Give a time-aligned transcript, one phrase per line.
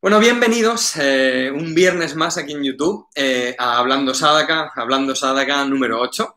[0.00, 5.64] Bueno, bienvenidos eh, un viernes más aquí en YouTube eh, a Hablando Sadaka, Hablando Sadaka
[5.64, 6.36] número 8.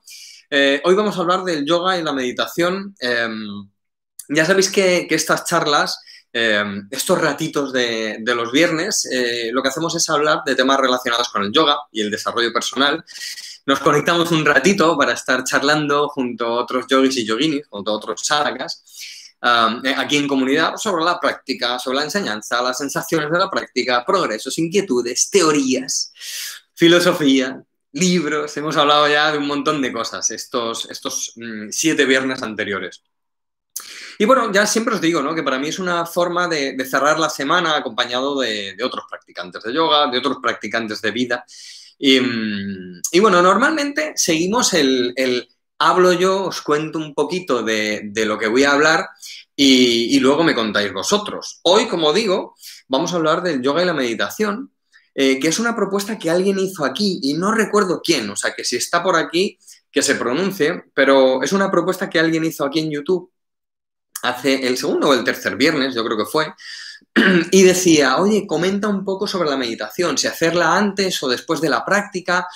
[0.50, 2.96] Eh, hoy vamos a hablar del yoga y la meditación.
[3.00, 3.70] Em,
[4.30, 6.02] ya sabéis que, estas charlas,
[6.34, 9.08] em, estos ratitos de, de los viernes,
[9.52, 13.06] lo que hacemos es hablar de temas relacionados con el yoga y el desarrollo personal.
[13.68, 17.96] Nos conectamos un ratito para estar charlando junto a otros yogis y yoginis, junto a
[17.96, 18.84] otros sadakas.
[19.44, 24.06] Eh, aquí en comunidad sobre la práctica, sobre la enseñanza, las sensaciones de la práctica,
[24.06, 26.14] progresos, inquietudes, teorías,
[26.76, 28.56] filosofía, libros.
[28.58, 33.04] Hemos hablado ya de un montón de cosas estos, estos mm, siete viernes anteriores.
[34.20, 35.34] Y bueno, ya siempre os digo, ¿no?
[35.34, 39.74] Que para mí es una forma de, cerrar la semana acompañado de, otros practicantes de
[39.74, 41.44] yoga, de otros practicantes de vida.
[41.98, 45.48] Y, mm, bueno, normalmente seguimos el
[45.82, 49.10] hablo yo, os cuento un poquito de, lo que voy a hablar
[49.56, 51.60] y, luego me contáis vosotros.
[51.64, 52.56] Hoy, como digo,
[52.88, 54.72] vamos a hablar del yoga y la meditación,
[55.16, 58.54] eh, que es una propuesta que alguien hizo aquí y no recuerdo quién, o sea
[58.54, 59.58] que si está por aquí,
[59.92, 63.32] que se pronuncie, pero es una propuesta que alguien hizo aquí en YouTube
[64.22, 66.54] hace el segundo o el tercer viernes, yo creo que fue,
[67.52, 71.70] y decía, oye, comenta un poco sobre la meditación, si hacerla antes o después de
[71.70, 72.48] la práctica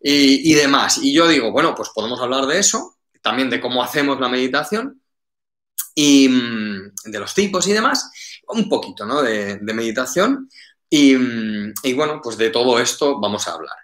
[0.00, 0.98] y, demás.
[0.98, 5.00] Y yo digo, bueno, pues podemos hablar de eso, también de cómo hacemos la meditación
[5.94, 8.10] y mm, de los tipos y demás,
[8.48, 9.22] un poquito, ¿no?
[9.22, 10.48] De, meditación
[10.88, 13.76] y, mm, y bueno, pues de todo esto vamos a hablar.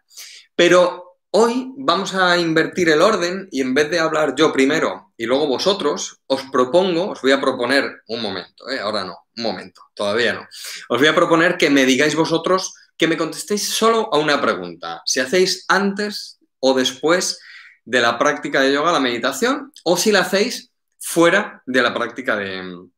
[0.55, 1.06] Pero
[1.39, 5.47] Hoy vamos a invertir el orden y en vez de hablar yo primero y luego
[5.47, 8.81] vosotros, os propongo, os voy a proponer, un momento, ¿eh?
[8.81, 10.47] ahora no, momento, todavía no,
[10.89, 15.03] os voy a proponer que me digáis vosotros, que me contestéis solo a una pregunta,
[15.05, 17.39] si hacéis antes o después
[17.84, 22.37] de la práctica de yoga la meditación o si la hacéis fuera de la práctica
[22.37, 22.89] de,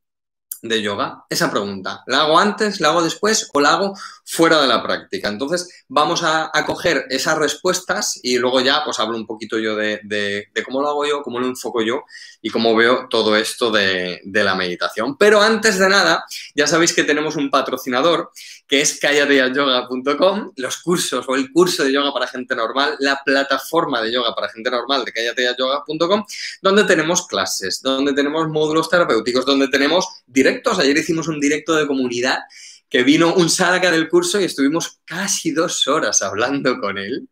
[0.62, 1.24] de yoga?
[1.28, 2.02] Esa pregunta.
[2.06, 3.94] ¿La hago antes, la hago después o la hago
[4.30, 5.28] fuera de la práctica?
[5.28, 10.48] Entonces, vamos a, coger esas respuestas y luego ya pues hablo un poquito yo de,
[10.64, 12.04] cómo lo hago yo, cómo lo enfoco yo
[12.42, 15.16] y cómo veo todo esto de, la meditación.
[15.16, 18.30] Pero antes de nada, ya sabéis que tenemos un patrocinador
[18.66, 24.02] que es callateayoga.com, los cursos o el curso de yoga para gente normal, la plataforma
[24.02, 26.24] de yoga para gente normal de callateayoga.com,
[26.60, 30.78] donde tenemos clases, donde tenemos módulos terapéuticos, donde tenemos directos.
[30.78, 32.40] Ayer hicimos un directo de comunidad
[32.88, 37.28] que vino un Sadaka del curso y estuvimos casi dos horas hablando con él.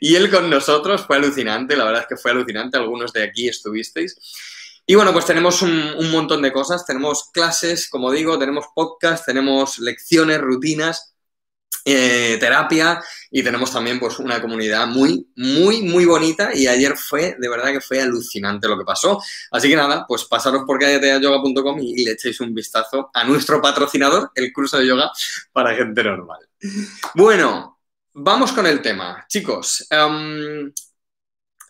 [0.00, 3.48] Y él con nosotros fue alucinante, la verdad es que fue alucinante, algunos de aquí
[3.48, 4.16] estuvisteis.
[4.86, 9.78] Y bueno, pues tenemos un, montón de cosas, tenemos clases, como digo, tenemos podcast, tenemos
[9.78, 11.07] lecciones, rutinas,
[11.84, 17.36] eh, terapia y tenemos también pues una comunidad muy, muy, muy bonita y ayer fue,
[17.38, 19.18] de verdad que fue alucinante lo que pasó.
[19.50, 24.30] Así que nada, pues pasaros por callateayoga.com y, le echéis un vistazo a nuestro patrocinador,
[24.34, 25.10] el curso de yoga
[25.52, 26.40] para gente normal.
[27.14, 27.80] Bueno,
[28.12, 29.24] vamos con el tema.
[29.26, 30.70] Chicos, em,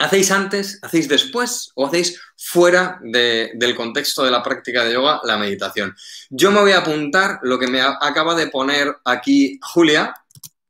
[0.00, 5.36] ¿Hacéis antes, hacéis después o hacéis fuera del contexto de la práctica de yoga la
[5.36, 5.96] meditación?
[6.30, 10.14] Yo me voy a apuntar lo que me acaba de poner aquí Julia.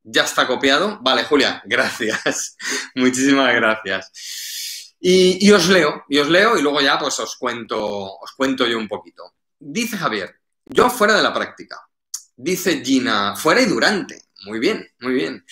[0.03, 0.99] Ya está copiado.
[1.03, 2.57] Vale, Julia, gracias.
[2.95, 4.11] Muchísimas gracias.
[5.01, 8.79] Y, os leo, y os leo y luego ya pues os cuento, os cuento yo
[8.79, 9.35] un poquito.
[9.59, 11.79] Dice Javier, yo fuera de la práctica.
[12.35, 14.23] Dice Gina, fuera y durante.
[14.45, 15.45] Muy bien, muy bien.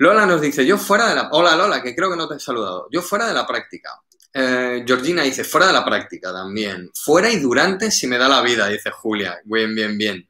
[0.00, 1.28] Lola nos dice, yo fuera de la...
[1.32, 2.88] Hola Lola, que creo que no te he saludado.
[2.90, 4.00] Yo fuera de la práctica.
[4.32, 6.90] Eh, Georgina dice, fuera de la práctica también.
[6.94, 9.38] Fuera y durante si me da la vida, dice Julia.
[9.44, 10.26] Bien, bien, bien.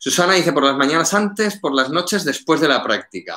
[0.00, 3.36] Susana dice, por las mañanas antes, por las noches después de la práctica.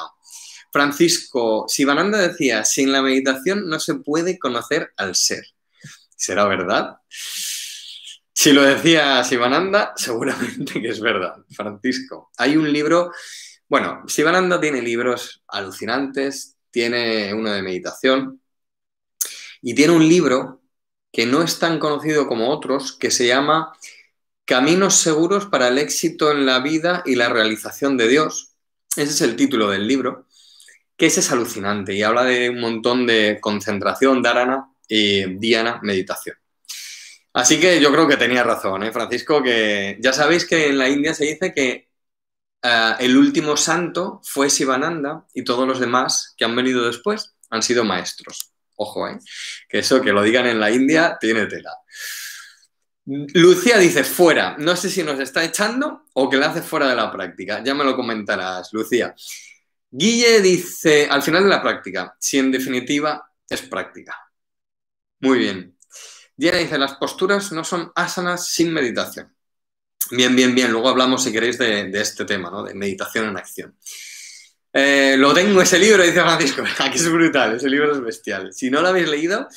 [0.71, 5.45] Francisco, Sivananda decía, sin la meditación no se puede conocer al ser.
[6.15, 6.97] ¿Será verdad?
[8.33, 11.35] Si lo decía Sivananda, seguramente que es verdad.
[11.55, 13.11] Francisco, hay un libro
[13.69, 18.41] bueno, Sivananda tiene libros alucinantes, tiene uno de meditación
[19.61, 20.61] y tiene un libro
[21.11, 23.73] que no es tan conocido como otros, que se llama
[24.45, 28.53] Caminos seguros para el éxito en la vida y la realización de Dios.
[28.95, 30.27] Ese es el título del libro,
[30.95, 36.37] que ese es alucinante y habla de un montón de concentración, dharana y dhyana, meditación.
[37.33, 40.89] Así que yo creo que tenía razón, ¿eh, Francisco, que ya sabéis que en la
[40.89, 41.86] India se dice que
[42.63, 47.61] eh, el último santo fue Sivananda y todos los demás que han venido después han
[47.61, 48.53] sido maestros.
[48.75, 49.19] Ojo, ¿eh?
[49.67, 51.71] Que eso, que lo digan en la India, tiene tela.
[53.05, 54.55] Lucía dice fuera.
[54.59, 57.63] No sé si nos está echando o que la hace fuera de la práctica.
[57.63, 59.15] Ya me lo comentarás, Lucía.
[59.89, 64.15] Guille dice al final de la práctica, si en definitiva es práctica.
[65.21, 65.77] Muy bien.
[66.35, 69.35] Diana dice, las posturas no son asanas sin meditación.
[70.11, 70.71] Bien, bien, bien.
[70.71, 72.63] Luego hablamos, si queréis, de, este tema, ¿no?
[72.63, 73.75] De meditación en acción.
[74.73, 76.63] Eh, lo tengo ese libro, dice Francisco.
[76.79, 78.53] Aquí es brutal, ese libro es bestial.
[78.53, 79.47] Si no lo habéis leído,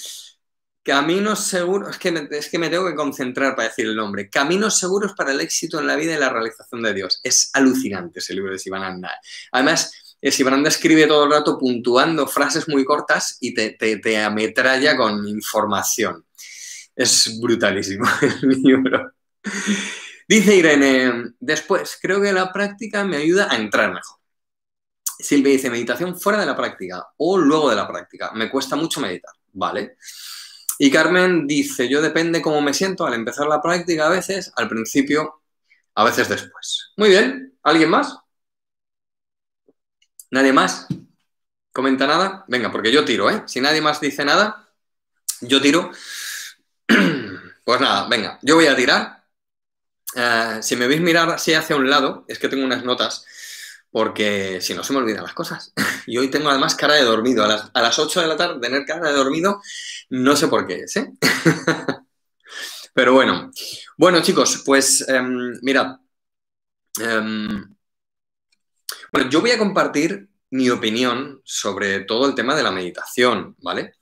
[0.83, 4.31] Caminos seguros, es que, me, es que me tengo que concentrar para decir el nombre.
[4.31, 7.21] Caminos seguros para el éxito en la vida y la realización de Dios.
[7.23, 9.21] Es alucinante ese libro de Sivananda.
[9.53, 14.97] Además, eh, Sivananda escribe todo el rato puntuando frases muy cortas y te, te ametralla
[14.97, 16.25] con información.
[16.97, 18.07] Es brutalísimo
[18.43, 19.13] el libro.
[20.31, 24.21] Dice Irene, después, creo que la práctica me ayuda a entrar mejor.
[25.19, 28.31] Silvia dice, meditación fuera de la práctica o luego de la práctica.
[28.35, 29.97] Me cuesta mucho meditar, ¿vale?
[30.79, 34.69] Y Carmen dice, yo depende cómo me siento al empezar la práctica a veces, al
[34.69, 35.43] principio,
[35.97, 36.93] a veces después.
[36.97, 38.17] Muy bien, ¿alguien más?
[40.31, 40.87] ¿Nadie más?
[41.73, 42.45] ¿Comenta nada?
[42.47, 43.43] Venga, porque yo tiro, ¿eh?
[43.47, 44.69] Si nadie más dice nada,
[45.41, 45.91] yo tiro.
[47.63, 49.20] Pues nada, venga, yo voy a tirar.
[50.17, 53.25] Eh, si me veis mirar así hacia un lado, es que tengo unas notas
[53.91, 55.73] porque si no se me olvidan las cosas.
[56.07, 57.45] Y hoy tengo además cara de dormido.
[57.45, 59.61] A las, a las 8 de la tarde tener cara de dormido,
[60.11, 61.13] no sé por qué es, ¿eh?
[62.95, 63.51] Pero bueno.
[63.97, 65.99] Bueno, chicos, pues em, mirad.
[67.01, 67.77] Em,
[69.13, 73.95] bueno, yo voy a compartir mi opinión sobre todo el tema de la meditación, ¿vale?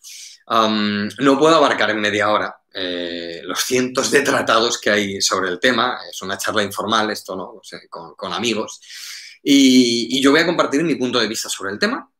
[0.50, 5.58] no puedo abarcar en media hora eh, los cientos de tratados que hay sobre el
[5.58, 5.98] tema.
[6.08, 7.60] Es una charla informal, esto, ¿no?
[7.90, 8.80] con, con amigos.
[9.42, 12.10] Y, yo voy a compartir mi punto de vista sobre el tema.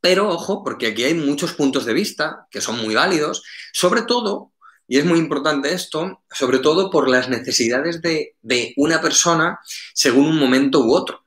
[0.00, 3.42] Pero ojo, porque aquí hay muchos puntos de vista que son muy válidos,
[3.72, 4.52] sobre todo,
[4.88, 8.34] y es muy importante esto, sobre todo por las necesidades de,
[8.76, 9.60] una persona
[9.94, 11.22] según un momento u otro.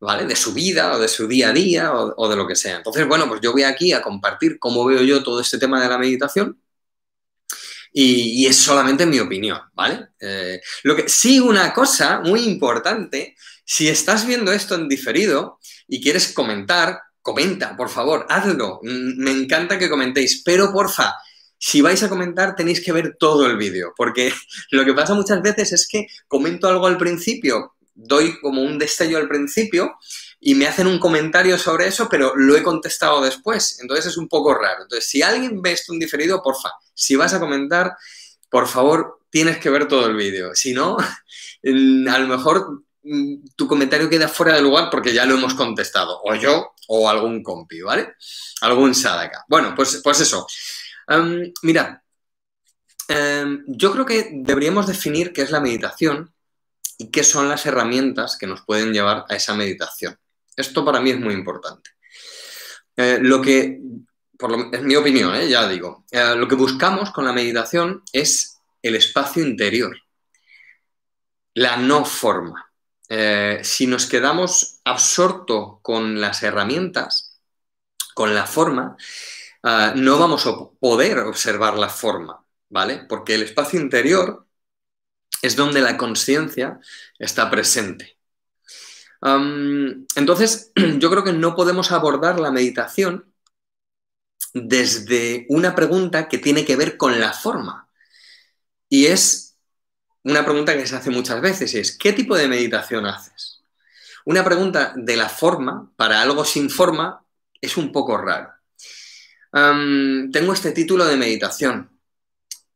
[0.00, 0.26] ¿vale?
[0.26, 2.76] De su vida o de su día a día o, de lo que sea.
[2.76, 5.88] Entonces, bueno, pues yo voy aquí a compartir cómo veo yo todo este tema de
[5.88, 6.60] la meditación
[7.92, 10.08] y, es solamente mi opinión, ¿vale?
[10.20, 16.00] Eh, lo que sí, una cosa muy importante si estás viendo esto en diferido y
[16.00, 18.80] quieres comentar, comenta, por favor, hazlo.
[18.82, 21.14] Mm, me encanta que comentéis, pero porfa,
[21.58, 24.32] si vais a comentar tenéis que ver todo el vídeo, porque
[24.70, 29.18] lo que pasa muchas veces es que comento algo al principio, doy como un destello
[29.18, 29.96] al principio
[30.40, 33.78] y me hacen un comentario sobre eso, pero lo he contestado después.
[33.80, 34.82] Entonces es un poco raro.
[34.82, 37.96] Entonces, si alguien ve esto en diferido, porfa, si vas a comentar,
[38.48, 40.54] por favor, tienes que ver todo el vídeo.
[40.54, 40.96] Si no,
[42.12, 46.20] a lo mejor Mm, tu comentario queda fuera de lugar porque ya lo hemos contestado,
[46.22, 48.14] o yo o algún compi, ¿vale?
[48.60, 49.44] Algún sadaka.
[49.48, 50.46] Bueno, pues, pues eso.
[51.08, 52.02] Um, mira,
[53.08, 56.32] em, yo creo que deberíamos definir qué es la meditación
[56.98, 60.18] y qué son las herramientas que nos pueden llevar a esa meditación.
[60.58, 61.90] Esto para mí es muy importante.
[62.96, 63.78] Eh, lo que,
[64.36, 65.48] por lo, mi opinión, ¿eh?
[65.48, 69.96] ya digo, eh, lo que buscamos con la meditación es el espacio interior,
[71.54, 72.72] la no forma.
[73.08, 77.40] Eh, si nos quedamos absorto con las herramientas,
[78.14, 78.96] con la forma,
[79.62, 83.06] ah, no vamos a poder observar la forma, ¿vale?
[83.08, 84.44] Porque el espacio interior
[85.40, 86.80] es donde la conciencia
[87.16, 88.17] está presente.
[89.22, 93.32] Entonces, yo creo que no podemos abordar la meditación
[94.54, 97.88] desde una pregunta que tiene que ver con la forma.
[98.88, 99.56] Y es
[100.22, 103.62] una pregunta que se hace muchas veces es, ¿qué tipo de meditación haces?
[104.24, 107.24] Una pregunta de la forma para algo sin forma
[107.60, 108.52] es un poco raro.
[109.52, 111.90] tengo este título de meditación.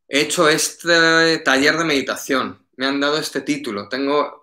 [0.09, 2.67] He hecho este taller de meditación.
[2.77, 3.89] Me han dado este título.
[3.89, 4.42] Tengo,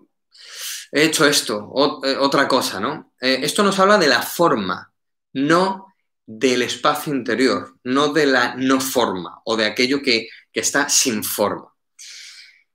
[0.91, 1.71] he hecho esto,
[2.03, 3.13] eh, otra cosa, ¿no?
[3.19, 4.91] Eh, esto nos habla de la forma,
[5.33, 5.93] no
[6.25, 11.73] del espacio interior, no de la no forma o de aquello que está sin forma.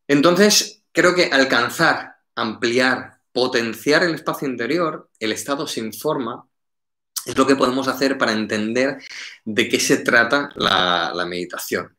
[0.08, 6.46] Entonces, creo que alcanzar, ampliar, potenciar el espacio interior, el estado sin forma,
[7.24, 8.98] es lo que podemos hacer para entender
[9.44, 11.96] de qué se trata la, meditación.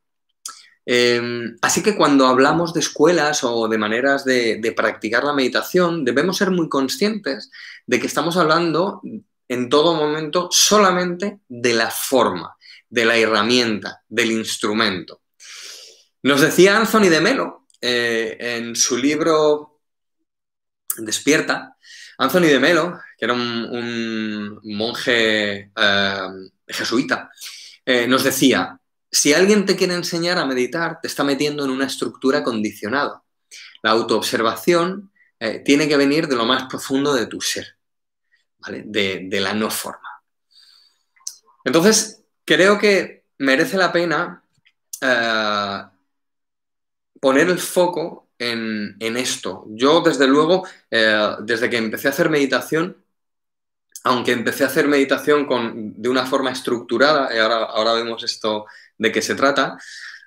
[0.86, 6.38] Em, así que cuando hablamos de escuelas o de maneras de, practicar la meditación, debemos
[6.38, 7.50] ser muy conscientes
[7.88, 9.02] de que estamos hablando
[9.48, 12.56] en todo momento solamente de la forma,
[12.90, 15.22] de la herramienta, del instrumento.
[16.24, 19.82] Nos decía Anthony de Melo eh, en su libro
[20.98, 21.78] Despierta,
[22.18, 26.30] Anthony de Melo, que era un, monje eh,
[26.68, 27.30] jesuita,
[27.86, 28.80] eh, nos decía,
[29.16, 33.24] si alguien te quiere enseñar a meditar, te está metiendo en una estructura condicionada.
[33.82, 35.10] La autoobservación
[35.64, 37.78] tiene que venir de lo más profundo de tu ser,
[38.68, 40.22] de, la no forma.
[41.64, 44.44] Entonces, creo que merece la pena
[47.22, 49.66] poner el foco en, esto.
[49.70, 52.98] Yo, desde luego, eh, desde que empecé a hacer meditación,
[54.04, 58.66] aunque empecé a hacer meditación con, de una forma estructurada, y ahora, ahora vemos esto
[58.98, 59.78] de qué se trata,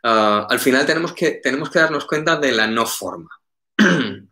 [0.02, 3.30] ah, al final tenemos que, tenemos que darnos cuenta de la no forma.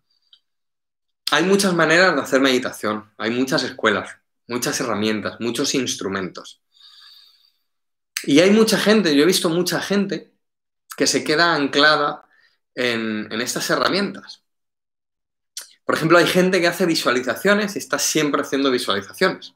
[1.32, 4.16] hay muchas maneras de hacer meditación, hay muchas escuelas,
[4.46, 6.62] muchas herramientas, muchos instrumentos.
[8.24, 10.32] Y hay mucha gente, yo he visto mucha gente
[10.96, 12.26] que se queda anclada
[12.74, 14.42] en, estas herramientas.
[15.84, 19.54] Por ejemplo, hay gente que hace visualizaciones y está siempre haciendo visualizaciones.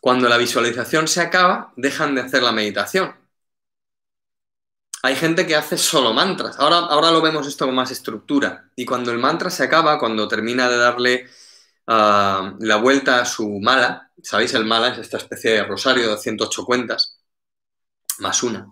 [0.00, 3.14] Cuando la visualización se acaba, dejan de hacer la meditación.
[5.02, 6.58] Hay gente que hace solo mantras.
[6.58, 8.70] Ahora, ahora lo vemos esto con más estructura.
[8.74, 11.28] Y cuando el mantra se acaba, cuando termina de darle
[11.86, 14.54] ah, la vuelta a su mala, ¿sabéis?
[14.54, 17.18] El mala es esta especie de rosario de 108 cuentas,
[18.18, 18.66] más una.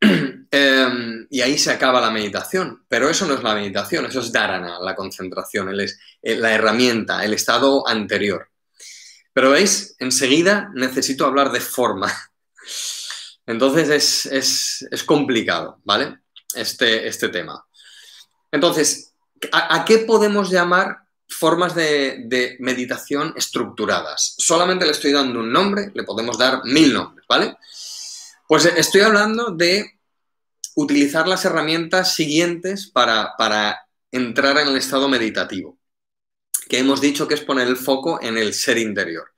[0.52, 2.84] Em, y ahí se acaba la meditación.
[2.88, 7.24] Pero eso no es la meditación, eso es dharana, la concentración, es eh, la herramienta,
[7.24, 8.49] el estado anterior.
[9.32, 12.12] Pero veis, enseguida necesito hablar de forma.
[13.46, 16.18] Entonces es, complicado, ¿vale?
[16.54, 17.64] Este, este tema.
[18.52, 19.12] Entonces,
[19.52, 24.34] ¿a, qué podemos llamar formas de, de, meditación estructuradas?
[24.38, 27.56] Solamente le estoy dando un nombre, le podemos dar mil nombres, ¿vale?
[28.48, 30.00] Pues estoy hablando de
[30.74, 35.78] utilizar las herramientas siguientes para, entrar en el estado meditativo,
[36.70, 39.34] que hemos dicho que es poner el foco en el ser interior.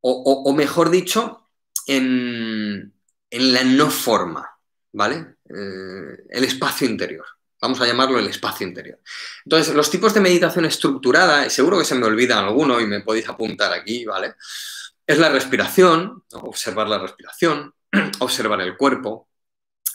[0.00, 1.48] o, mejor dicho,
[1.86, 2.92] en,
[3.30, 4.50] la no forma,
[4.92, 5.36] ¿vale?
[5.48, 7.24] Eh, el espacio interior.
[7.60, 8.98] Vamos a llamarlo el espacio interior.
[9.44, 13.00] Entonces, los tipos de meditación estructurada, y seguro que se me olvida alguno y me
[13.00, 14.34] podéis apuntar aquí, ¿vale?
[15.06, 17.72] Es la respiración, observar la respiración,
[18.18, 19.28] observar el cuerpo,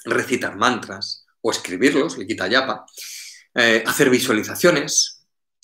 [0.05, 2.85] recitar mantras o escribirlos, Likita Yapa,
[3.59, 5.16] eh, hacer visualizaciones.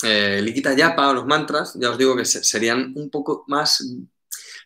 [0.03, 3.83] Eh, Likita Yapa los mantras, ya os digo que serían un poco más,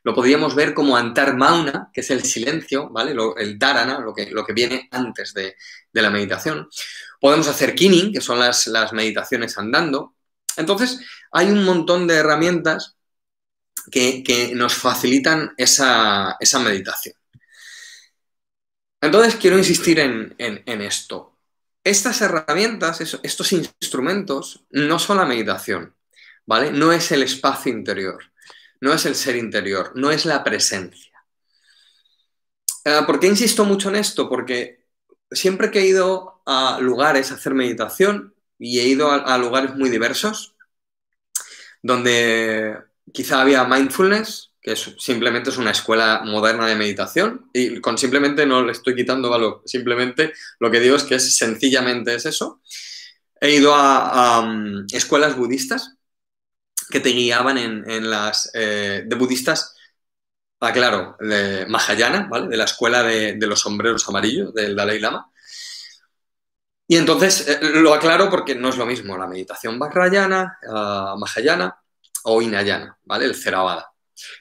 [0.03, 3.15] lo podríamos ver como Antar Mauna, que es el silencio, ¿vale?
[3.37, 5.55] el Dharana, lo que, lo que viene antes de,
[5.93, 6.69] la meditación.
[7.19, 10.15] Podemos hacer Kinning, que son las, meditaciones andando.
[10.55, 10.99] Entonces,
[11.31, 12.95] hay un montón de herramientas
[13.91, 17.15] que, nos facilitan esa, esa meditación.
[19.01, 20.35] Entonces quiero insistir en,
[20.81, 21.36] esto.
[21.87, 25.95] Estas herramientas, estos instrumentos, no son la meditación,
[26.45, 26.69] ¿vale?
[26.69, 28.25] No es el espacio interior,
[28.81, 31.23] no es el ser interior, no es la presencia.
[32.83, 34.27] Eh, ¿Por qué insisto mucho en esto?
[34.27, 34.85] Porque
[35.31, 39.89] siempre que he ido a lugares a hacer meditación, y he ido a lugares muy
[39.89, 40.57] diversos,
[41.81, 42.79] donde
[43.13, 48.63] quizá había mindfulness, que simplemente es una escuela moderna de meditación y con simplemente no
[48.63, 52.61] le estoy quitando valor, simplemente lo que digo es que es sencillamente es eso.
[53.39, 55.95] He ido a, mm, escuelas budistas
[56.89, 59.75] que te guiaban en, las eh, de budistas,
[60.61, 62.47] ah, claro, de Mahayana, ¿vale?
[62.47, 65.29] De la escuela de, los sombreros amarillos del Dalai Lama.
[66.87, 71.77] Y entonces eh, lo aclaro porque no es lo mismo la meditación Vajrayana, uh, Mahayana
[72.23, 73.25] o Inayana, ¿vale?
[73.25, 73.91] El Theravada.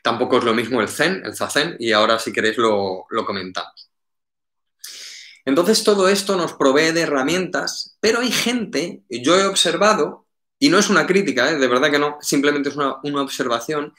[0.02, 3.90] Tampoco es lo mismo el Zen, el Zazen, y ahora si queréis lo, comentamos.
[5.44, 10.26] Entonces todo esto nos provee de herramientas, pero hay gente, yo he observado,
[10.58, 11.58] y no es una crítica, ¿eh?
[11.58, 13.94] de verdad que no, simplemente es una, observación,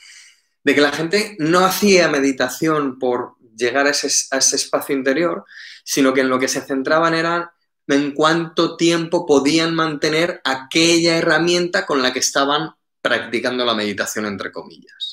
[0.64, 5.46] de que la gente no hacía meditación por llegar a ese, a ese, espacio interior,
[5.86, 7.54] sino que en lo que se centraban era
[7.88, 14.52] en cuánto tiempo podían mantener aquella herramienta con la que estaban practicando la meditación, entre
[14.52, 15.07] comillas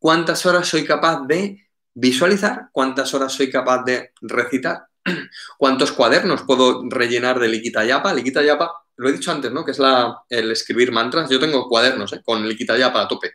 [0.00, 4.86] cuántas horas soy capaz de visualizar, cuántas horas soy capaz de recitar,
[5.58, 8.12] cuántos cuadernos puedo rellenar de Likita Yapa.
[8.12, 9.64] Likita Yapa, lo he dicho antes, ¿no?
[9.64, 11.30] Que es la, el escribir mantras.
[11.30, 12.22] Yo tengo cuadernos ¿eh?
[12.24, 13.32] con Likita Yapa a tope.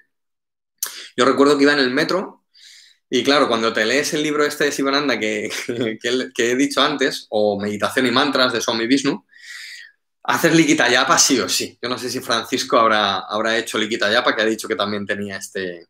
[1.15, 2.43] Yo recuerdo que iba en el metro
[3.09, 5.49] y claro, cuando te lees el libro este de Sivananda que,
[6.37, 9.25] he dicho antes, o Meditación y Mantras de Swami Vishnu,
[10.23, 11.77] hacer Likita Yapa sí o sí.
[11.81, 15.05] Yo no sé si Francisco habrá, habrá hecho Likita Yapa, que ha dicho que también
[15.05, 15.87] tenía este,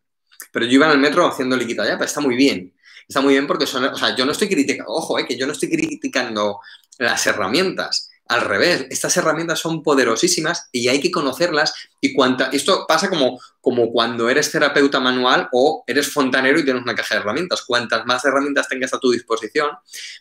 [0.51, 2.73] pero yo iba en el metro haciendo pero está muy bien.
[3.07, 5.45] Está muy bien porque son, o sea, yo no estoy criticando, ojo, eh, que yo
[5.45, 6.59] no estoy criticando
[6.97, 8.09] las herramientas.
[8.27, 11.75] Al revés, estas herramientas son poderosísimas y hay que conocerlas.
[12.01, 16.81] Y cuanta, esto pasa como, como cuando eres terapeuta manual o eres fontanero y tienes
[16.81, 17.61] una caja de herramientas.
[17.61, 19.69] Cuantas más herramientas tengas a tu disposición,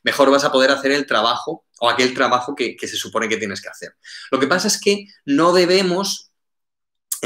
[0.02, 3.38] mejor vas a poder hacer el trabajo o aquel trabajo que, que se supone que
[3.38, 3.97] tienes que hacer.
[4.30, 6.33] Lo que pasa es que no debemos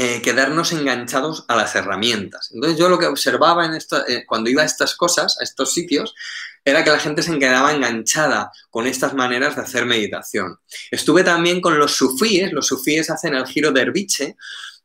[0.01, 2.51] eh, quedarnos enganchados a las herramientas.
[2.53, 5.73] Entonces yo lo que observaba en esto, eh, cuando iba a estas cosas, a estos
[5.73, 6.15] sitios,
[6.63, 10.57] era que la gente se quedaba enganchada con estas maneras de hacer meditación.
[10.89, 14.37] Estuve también con los sufíes, los sufíes hacen el giro de herbiche,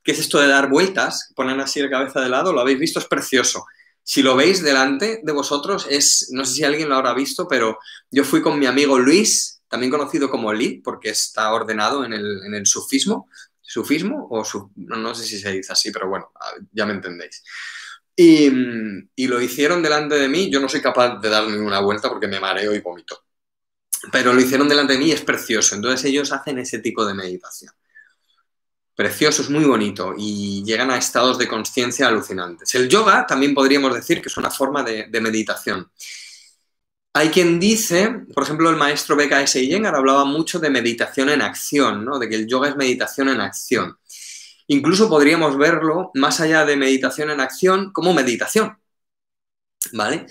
[0.02, 2.98] que es esto de dar vueltas, ponen así la cabeza de lado, lo habéis visto,
[2.98, 3.66] es precioso.
[4.02, 7.78] Si lo veis delante de vosotros, es, no sé si alguien lo habrá visto, pero
[8.10, 12.66] yo fui con mi amigo Luis, también conocido como Lee, porque está ordenado en el,
[12.66, 13.28] sufismo,
[13.74, 14.42] sufismo o
[14.76, 16.32] no, sé si se dice así, pero bueno,
[16.72, 17.42] ya me entendéis.
[18.16, 18.48] Y,
[19.26, 22.38] lo hicieron delante de mí, yo no soy capaz de darme una vuelta porque me
[22.40, 23.24] mareo y vomito,
[24.12, 27.14] pero lo hicieron delante de mí y es precioso, entonces ellos hacen ese tipo de
[27.14, 27.72] meditación
[28.94, 32.74] precioso, es muy bonito y llegan a estados de conciencia alucinantes.
[32.74, 35.90] El yoga también podríamos decir que es una forma de, meditación.
[37.16, 42.04] Hay quien dice, por ejemplo, el maestro BKS Iyengar hablaba mucho de meditación en acción,
[42.04, 42.18] ¿no?
[42.18, 43.96] de que el yoga es meditación en acción.
[44.66, 48.76] Incluso podríamos verlo más allá de meditación en acción como meditación.
[49.92, 50.26] ¿Vale?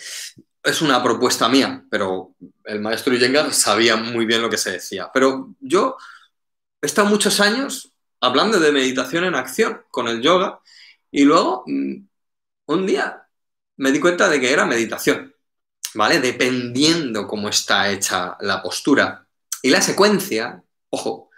[0.62, 2.36] Es una propuesta mía, pero
[2.66, 5.10] el maestro Iyengar sabía muy bien lo que se decía.
[5.14, 5.96] Pero yo
[6.82, 10.60] he estado muchos años hablando de meditación en acción con el yoga
[11.12, 11.96] y luego mm,
[12.66, 13.26] un día
[13.78, 15.33] me di cuenta de que era meditación,
[15.94, 16.20] ¿vale?
[16.20, 19.28] Dependiendo cómo está hecha la postura
[19.62, 21.30] y la secuencia, ojo,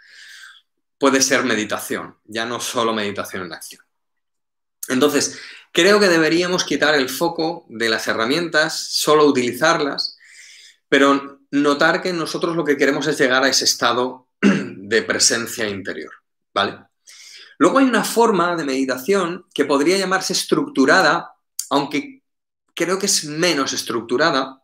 [0.98, 3.84] puede ser meditación, ya no solo meditación en acción.
[4.88, 5.40] Entonces,
[5.72, 10.18] creo que deberíamos quitar el foco de las herramientas, solo utilizarlas,
[10.88, 16.12] pero notar que nosotros lo que queremos es llegar a ese estado de presencia interior.
[16.54, 16.80] ¿vale?
[17.58, 21.34] Luego hay una forma de meditación que podría llamarse estructurada,
[21.70, 22.24] aunque
[22.76, 24.62] creo que es menos estructurada,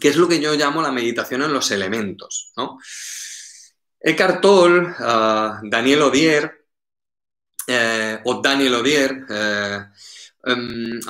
[0.00, 2.78] que es lo que yo llamo la meditación en los elementos, ¿no?
[4.00, 6.66] Eckhart Tolle, ah, Daniel Odier,
[7.66, 9.80] eh, o Daniel Odier, eh,
[10.44, 11.00] em,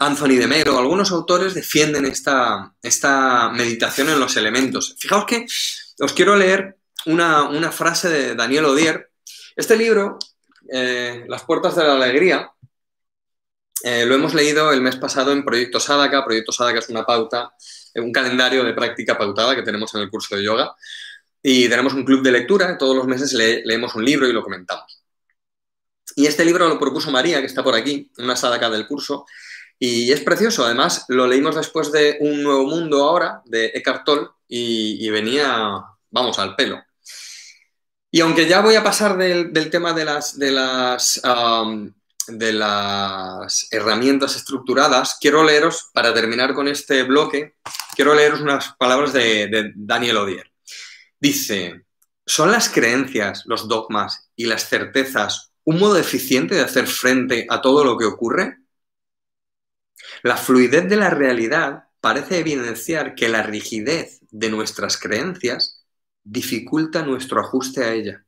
[0.00, 4.96] Anthony de Melo, algunos autores defienden esta, esta, meditación en los elementos.
[4.98, 5.46] Fijaos que
[6.00, 9.10] os quiero leer una, una frase de Daniel Odier,
[9.56, 10.18] este libro,
[10.70, 12.50] eh, Las puertas de la alegría,
[13.82, 16.24] eh, lo hemos leído el mes pasado en Proyecto Sadaka.
[16.24, 17.52] Proyecto Sadaka es una pauta,
[17.94, 20.74] eh, un calendario de práctica pautada que tenemos en el curso de yoga.
[21.42, 25.02] Y tenemos un club de lectura, todos los meses leemos un libro y lo comentamos.
[26.16, 29.24] Y este libro lo propuso María, que está por aquí, una Sadaka del curso,
[29.78, 30.64] y es precioso.
[30.64, 36.38] Además, lo leímos después de Un Nuevo Mundo ahora, de Eckhart Tolle, y venía, vamos,
[36.40, 36.82] al pelo.
[38.10, 41.20] Y aunque ya voy a pasar del, tema de las, de, las,
[42.28, 47.56] de las herramientas estructuradas, quiero leeros, para terminar con este bloque,
[47.94, 50.52] quiero leeros unas palabras de, Daniel Odier.
[51.18, 51.84] Dice,
[52.26, 57.60] ¿son las creencias, los dogmas y las certezas un modo eficiente de hacer frente a
[57.60, 58.58] todo lo que ocurre?
[60.22, 65.84] La fluidez de la realidad parece evidenciar que la rigidez de nuestras creencias
[66.22, 68.24] dificulta nuestro ajuste a ella.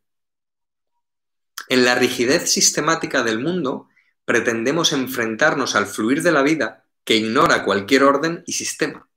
[1.68, 3.88] En la rigidez sistemática del mundo,
[4.24, 9.08] pretendemos enfrentarnos al fluir de la vida que ignora cualquier orden y sistema.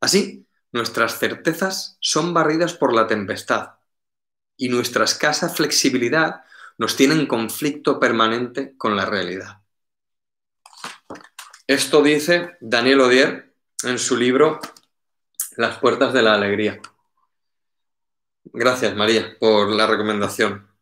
[0.00, 3.74] Así, nuestras certezas son barridas por la tempestad
[4.56, 6.42] y nuestra escasa flexibilidad
[6.78, 9.62] nos tiene en conflicto permanente con la realidad.
[11.66, 14.60] Esto dice Daniel Odier en su libro
[15.56, 16.80] Las puertas de la alegría.
[18.44, 20.73] Gracias, María, por la recomendación.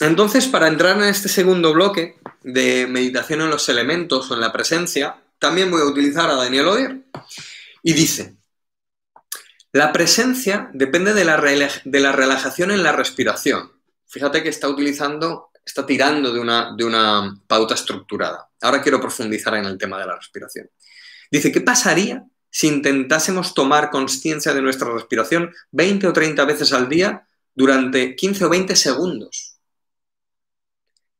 [0.00, 4.52] Entonces, para entrar en este segundo bloque de meditación en los elementos o en la
[4.52, 7.00] presencia, también voy a utilizar a Daniel Odier.
[7.82, 8.36] Y dice,
[9.72, 11.40] la presencia depende de la,
[11.84, 13.72] de la relajación en la respiración.
[14.06, 18.48] Fíjate que está utilizando, está tirando de una, de una pauta estructurada.
[18.62, 20.70] Ahora quiero profundizar en el tema de la respiración.
[21.30, 26.88] Dice, ¿qué pasaría si intentásemos tomar conciencia de nuestra respiración 20 o 30 veces al
[26.88, 29.57] día durante 15 o 20 segundos.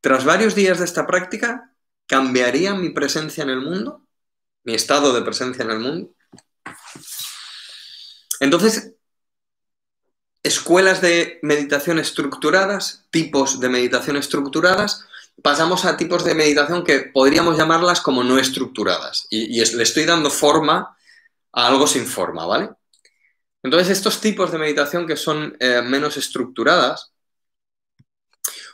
[0.01, 1.75] Tras varios días de esta práctica,
[2.07, 4.07] ¿cambiaría mi presencia en el mundo?
[4.65, 6.15] ¿Mi estado de presencia en el mundo?
[8.41, 8.95] Entonces,
[10.43, 15.05] escuelas de meditación estructuradas, tipos de meditación estructuradas,
[15.43, 19.27] pasamos a tipos de meditación que podríamos llamarlas como no estructuradas.
[19.31, 20.97] Y, le estoy dando forma
[21.53, 22.71] algo sin forma, ¿vale?
[23.65, 27.13] Entonces, estos tipos de meditación que son eh, menos estructuradas,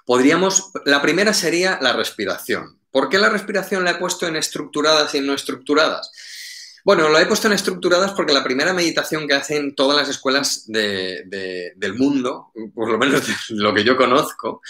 [0.04, 2.78] podríamos, la primera sería la respiración.
[2.90, 6.10] ¿Por qué la respiración la he puesto en estructuradas y no estructuradas?
[6.84, 10.64] Bueno, lo he puesto en estructuradas porque la primera meditación que hacen todas las escuelas
[10.66, 14.60] del mundo, por lo menos lo que yo conozco,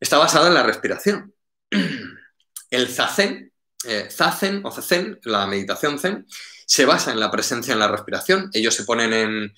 [0.00, 1.34] está basada en la respiración.
[2.70, 3.52] El zazen,
[3.84, 6.26] eh, zazen o zazen, la meditación zen,
[6.66, 8.50] se basa en la presencia en la respiración.
[8.52, 9.54] Ellos se ponen en,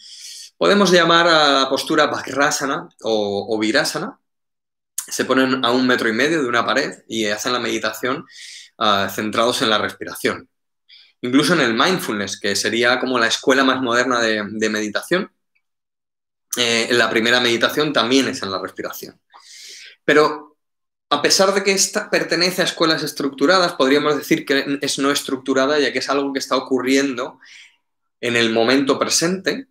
[0.58, 4.18] podemos llamar a la postura Vajrasana o, Virasana.
[5.08, 8.24] Se ponen a un metro y medio de una pared y hacen la meditación
[8.78, 10.48] ah, centrados en la respiración.
[11.20, 15.32] Incluso en el mindfulness, que sería como la escuela más moderna de, meditación,
[16.56, 19.20] eh, la primera meditación también es en la respiración.
[20.04, 20.56] Pero
[21.10, 25.78] a pesar de que esta pertenece a escuelas estructuradas, podríamos decir que es no estructurada,
[25.78, 27.40] ya que es algo que está ocurriendo
[28.20, 29.68] en el momento presente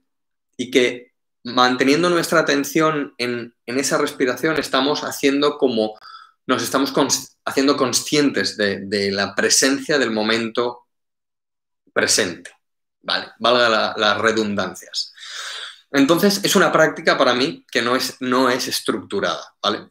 [0.58, 1.07] y que
[1.54, 5.98] manteniendo nuestra atención en, esa respiración estamos haciendo como
[6.46, 6.94] nos estamos
[7.46, 10.86] haciendo conscientes de, la presencia del momento
[11.94, 12.52] presente.
[13.02, 15.14] Vale, valga las redundancias.
[15.92, 19.90] Entonces, es una práctica para mí que no es, no es estructurada, ¿vale?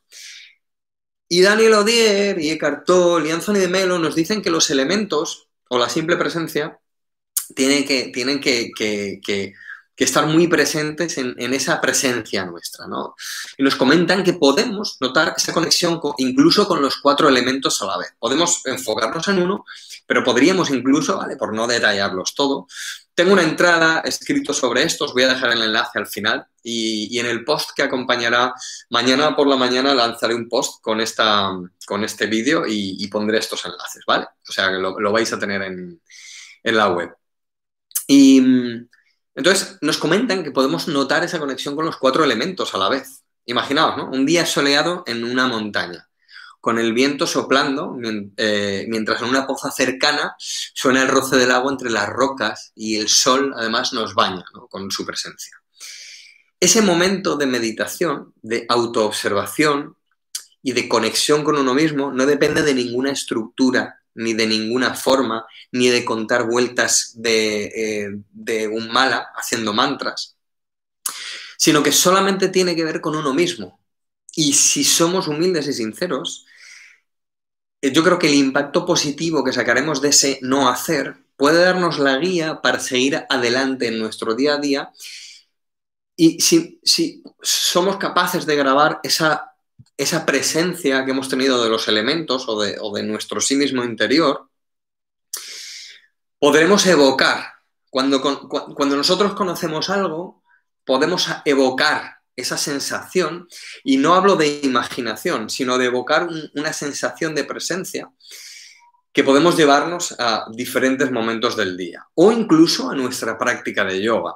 [1.28, 5.48] Y Daniel Odier y Eckhart Tolle y Anthony de Melo nos dicen que los elementos
[5.68, 6.78] o la simple presencia
[7.54, 9.52] tienen que, tienen que,
[10.04, 13.14] estar muy presentes en, esa presencia nuestra, ¿no?
[13.56, 17.98] Y nos comentan que podemos notar esa conexión incluso con los cuatro elementos a la
[17.98, 18.14] vez.
[18.18, 19.64] Podemos enfocarnos en uno,
[20.06, 21.36] pero podríamos incluso, ¿vale?
[21.36, 22.66] Por no detallarlos todo,
[23.16, 27.18] tengo una entrada escrito sobre esto, os voy a dejar el enlace al final y,
[27.18, 28.52] en el post que acompañará,
[28.90, 31.50] mañana por la mañana lanzaré un post con, esta,
[31.86, 34.26] con este vídeo y, pondré estos enlaces, ¿vale?
[34.46, 35.98] O sea, que lo, vais a tener en,
[36.62, 37.16] la web.
[38.06, 38.42] Y
[39.36, 43.22] entonces nos comentan que podemos notar esa conexión con los cuatro elementos a la vez.
[43.44, 44.10] Imaginaos, ¿no?
[44.10, 46.08] Un día soleado en una montaña
[46.66, 47.96] con el viento soplando,
[48.36, 52.96] eh, mientras en una poza cercana suena el roce del agua entre las rocas y
[52.96, 55.56] el sol además nos baña con su presencia.
[56.58, 59.96] Ese momento de meditación, de autoobservación
[60.60, 65.46] y de conexión con uno mismo no depende de ninguna estructura, ni de ninguna forma,
[65.72, 70.36] ni de contar vueltas de, eh, de un mala haciendo mantras,
[71.56, 73.80] sino que solamente tiene que ver con uno mismo.
[74.34, 76.46] Y si somos humildes y sinceros,
[77.80, 81.98] eh, yo creo que el impacto positivo que sacaremos de ese no hacer puede darnos
[81.98, 84.92] la guía para seguir adelante en nuestro día a día.
[86.16, 86.80] Y si,
[87.42, 89.55] somos capaces de grabar esa,
[89.96, 93.84] esa, presencia que hemos tenido de los elementos o de, o de nuestro sí mismo
[93.84, 94.48] interior,
[96.38, 97.54] podremos evocar.
[97.90, 100.42] Cuando, cuando nosotros conocemos algo,
[100.84, 103.48] podemos evocar esa sensación,
[103.82, 108.10] y no hablo de imaginación, sino de evocar una sensación de presencia
[109.16, 114.34] que podemos llevarnos a diferentes momentos del día o incluso a nuestra práctica de yoga.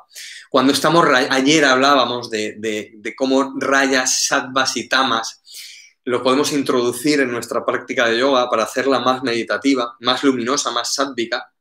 [0.48, 5.42] Cuando estamos, ayer hablábamos de, cómo rayas, sattvas y tamas
[6.04, 10.94] lo podemos introducir en nuestra práctica de yoga para hacerla más meditativa, más luminosa, más
[10.94, 11.52] sádvica.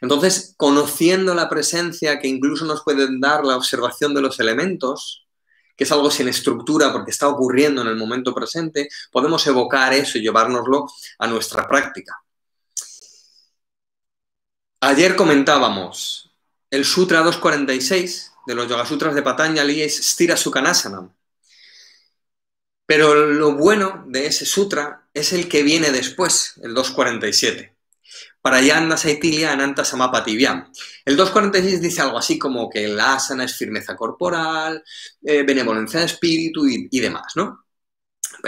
[0.00, 5.23] Entonces, conociendo la presencia que incluso nos pueden dar la observación de los elementos,
[5.76, 10.18] que es algo sin estructura porque está ocurriendo en el momento presente, podemos evocar eso
[10.18, 12.20] y llevárnoslo a nuestra práctica.
[14.80, 16.30] Ayer comentábamos
[16.70, 21.08] el Sutra 246 de los Yoga Sutras de Patanjali es Stira Sukhanasana.
[22.86, 27.73] Pero lo bueno de ese sutra es el que viene después, el 247
[28.44, 30.70] para Yanda Saitilia Ananta Samapativyam.
[31.02, 34.84] El 246 dice algo así como que el asana es firmeza corporal,
[35.22, 37.64] eh, benevolencia de espíritu y, demás, ¿no?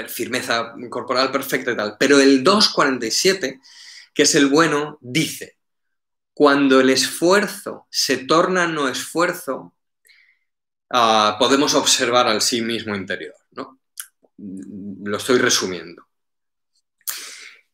[0.08, 1.96] Firmeza corporal perfecta y tal.
[1.98, 3.58] Pero el 247,
[4.12, 5.56] que es el bueno, dice,
[6.34, 9.74] cuando el esfuerzo se torna no esfuerzo,
[10.90, 13.80] ah, podemos observar al sí mismo interior, ¿no?
[14.36, 16.05] Lo estoy resumiendo.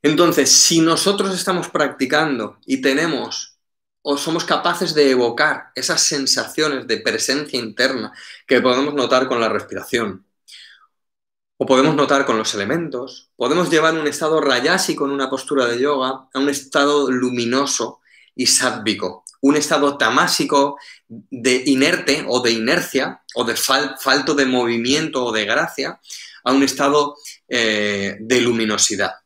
[0.02, 3.58] Entonces, si nosotros estamos practicando y tenemos
[4.02, 8.12] o somos capaces de evocar esas sensaciones de presencia interna
[8.46, 10.26] que podemos notar con la respiración,
[11.56, 15.78] o podemos notar con los elementos, podemos llevar un estado rayasi con una postura de
[15.78, 18.00] yoga a un estado luminoso
[18.34, 20.76] y sádvico, un estado tamásico
[21.08, 26.00] de inerte o de inercia o de falto de movimiento o de gracia
[26.42, 27.16] a un estado
[27.48, 29.21] eh, de luminosidad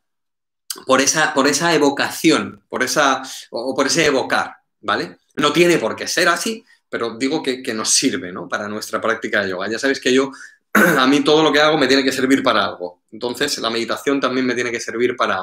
[0.84, 5.18] por esa, por esa evocación, por esa, o por ese evocar, ¿vale?
[5.36, 8.48] No tiene por qué ser así, pero digo que, nos sirve, ¿no?
[8.48, 9.68] Para nuestra práctica de yoga.
[9.68, 10.30] Ya sabéis que yo,
[10.72, 13.02] a mí todo lo que hago me tiene que servir para algo.
[13.10, 15.40] Entonces, la meditación también me tiene que servir para,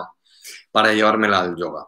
[0.72, 1.88] para llevármela al yoga.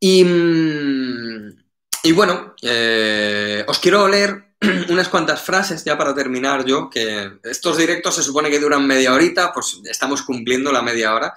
[0.00, 1.62] Y, mm,
[2.04, 4.51] y bueno, eh, os quiero leer
[4.88, 9.12] unas cuantas frases ya para terminar yo, que estos directos se supone que duran media
[9.12, 11.34] horita, pues estamos cumpliendo la media hora.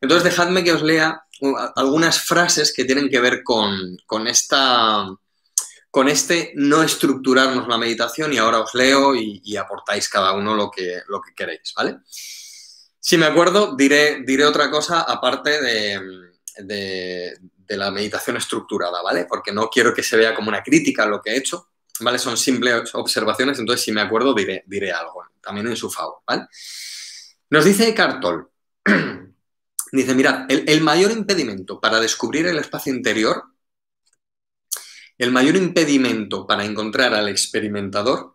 [0.00, 1.24] Entonces dejadme que os lea
[1.76, 5.06] algunas frases que tienen que ver con, con esta
[5.94, 10.68] con este no estructurarnos la meditación y ahora os leo y, aportáis cada uno lo
[10.68, 11.98] que, lo que queréis, ¿vale?
[12.98, 19.26] Si me acuerdo, diré, diré otra cosa aparte de, la meditación estructurada, ¿vale?
[19.28, 21.68] Porque no quiero que se vea como una crítica lo que he hecho,
[22.00, 22.18] ¿vale?
[22.18, 26.46] Son simples observaciones, entonces si me acuerdo diré, algo, también en su favor, ¿vale?
[27.50, 28.50] Nos dice Cartol,
[29.92, 33.54] dice, mirad, el mayor impedimento para descubrir el espacio interior
[35.18, 38.34] el mayor impedimento para encontrar al experimentador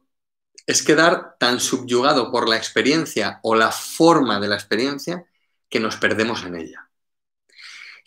[0.66, 5.26] es quedar tan subyugado por la experiencia o la forma de la experiencia
[5.70, 6.90] que nos perdemos en ella.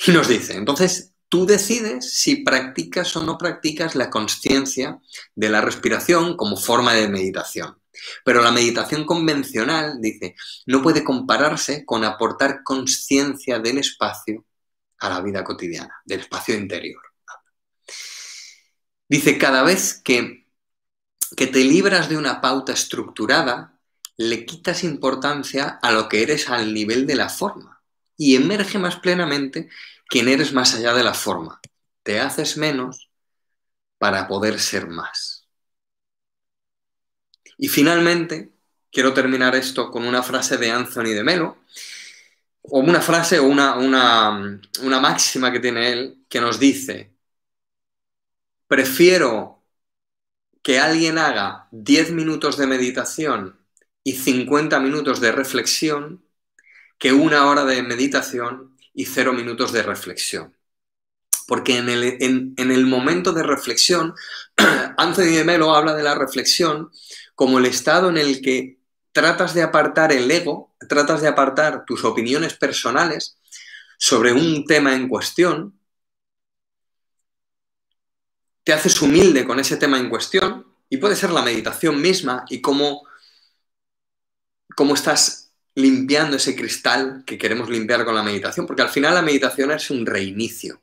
[0.07, 5.01] Y nos dice, entonces tú decides si practicas o no practicas la conciencia
[5.35, 7.81] de la respiración como forma de meditación.
[8.23, 10.35] Pero la meditación convencional, dice,
[10.67, 14.45] no puede compararse con aportar conciencia del espacio
[14.99, 17.01] a la vida cotidiana, del espacio interior.
[19.09, 20.47] Dice, cada vez que,
[21.35, 23.81] que te libras de una pauta estructurada,
[24.19, 27.83] le quitas importancia a lo que eres al nivel de la forma
[28.19, 29.71] y emerge más plenamente
[30.13, 31.59] quien eres más allá de la forma.
[32.03, 33.09] Te haces menos
[33.97, 35.49] para poder ser más.
[37.57, 38.53] Y finalmente,
[38.91, 41.57] quiero terminar esto con una frase de Anthony de Melo,
[42.61, 47.15] o una frase o una, una, una máxima que tiene él, que nos dice,
[48.67, 49.65] Prefiero
[50.63, 53.59] que alguien haga 10 minutos de meditación
[54.05, 56.23] y 50 minutos de reflexión
[56.99, 60.57] que una hora de meditación y 0 minutos de reflexión.
[61.47, 64.15] Porque en el, en el momento de reflexión,
[64.97, 66.91] Anthony de Melo habla de la reflexión
[67.35, 68.79] como el estado en el que
[69.13, 73.39] tratas de apartar el ego, tratas de apartar tus opiniones personales
[73.99, 75.79] sobre un tema en cuestión
[78.65, 82.61] te haces humilde con ese tema en cuestión y puede ser la meditación misma y
[82.61, 83.03] cómo,
[84.77, 85.42] cómo estás
[85.75, 89.91] limpiando ese cristal que queremos limpiar con la meditación, porque al final la meditación es
[89.91, 90.83] un reinicio,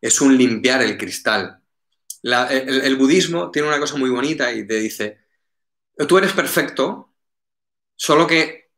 [0.00, 1.60] es un limpiar el cristal.
[2.22, 5.20] el, budismo tiene una cosa muy bonita y te dice,
[6.08, 7.14] tú eres perfecto,
[7.96, 8.70] solo que,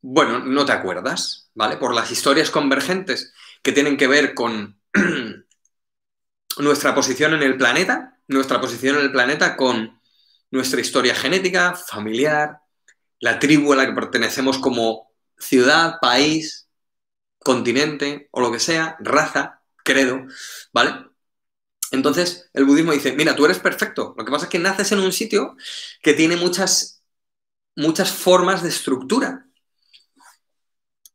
[0.00, 1.76] bueno, no te acuerdas, ¿vale?
[1.76, 3.32] Por las historias convergentes
[3.62, 4.80] que tienen que ver con
[6.58, 10.00] nuestra posición en el planeta, nuestra posición en el planeta con
[10.50, 12.62] nuestra historia genética, familiar,
[13.20, 16.68] la tribu a la que pertenecemos como ciudad, país,
[17.38, 20.26] continente o lo que sea, raza, credo,
[20.72, 21.06] ¿vale?
[21.90, 24.14] Entonces, el budismo dice, mira, tú eres perfecto.
[24.16, 25.56] Lo que pasa es que naces en un sitio
[26.02, 27.02] que tiene muchas,
[27.76, 29.46] muchas formas de estructura.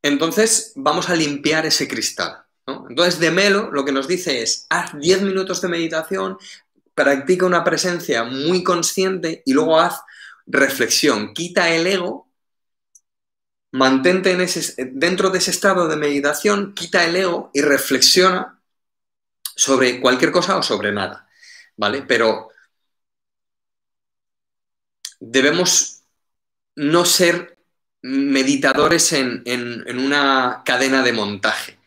[0.02, 2.44] Entonces, vamos a limpiar ese cristal.
[2.90, 6.38] Entonces, de Melo lo que nos dice es, haz 10 minutos de meditación,
[6.96, 10.02] practica una presencia muy consciente y luego haz
[10.46, 12.30] reflexión, quita el ego,
[13.72, 18.62] mantente en ese, dentro de ese estado de meditación, quita el ego y reflexiona
[19.56, 21.28] sobre cualquier cosa o sobre nada,
[21.78, 22.04] ¿vale?
[22.04, 22.50] Pero
[25.20, 26.04] debemos
[26.76, 27.58] no ser
[28.02, 31.80] meditadores en una cadena de montaje.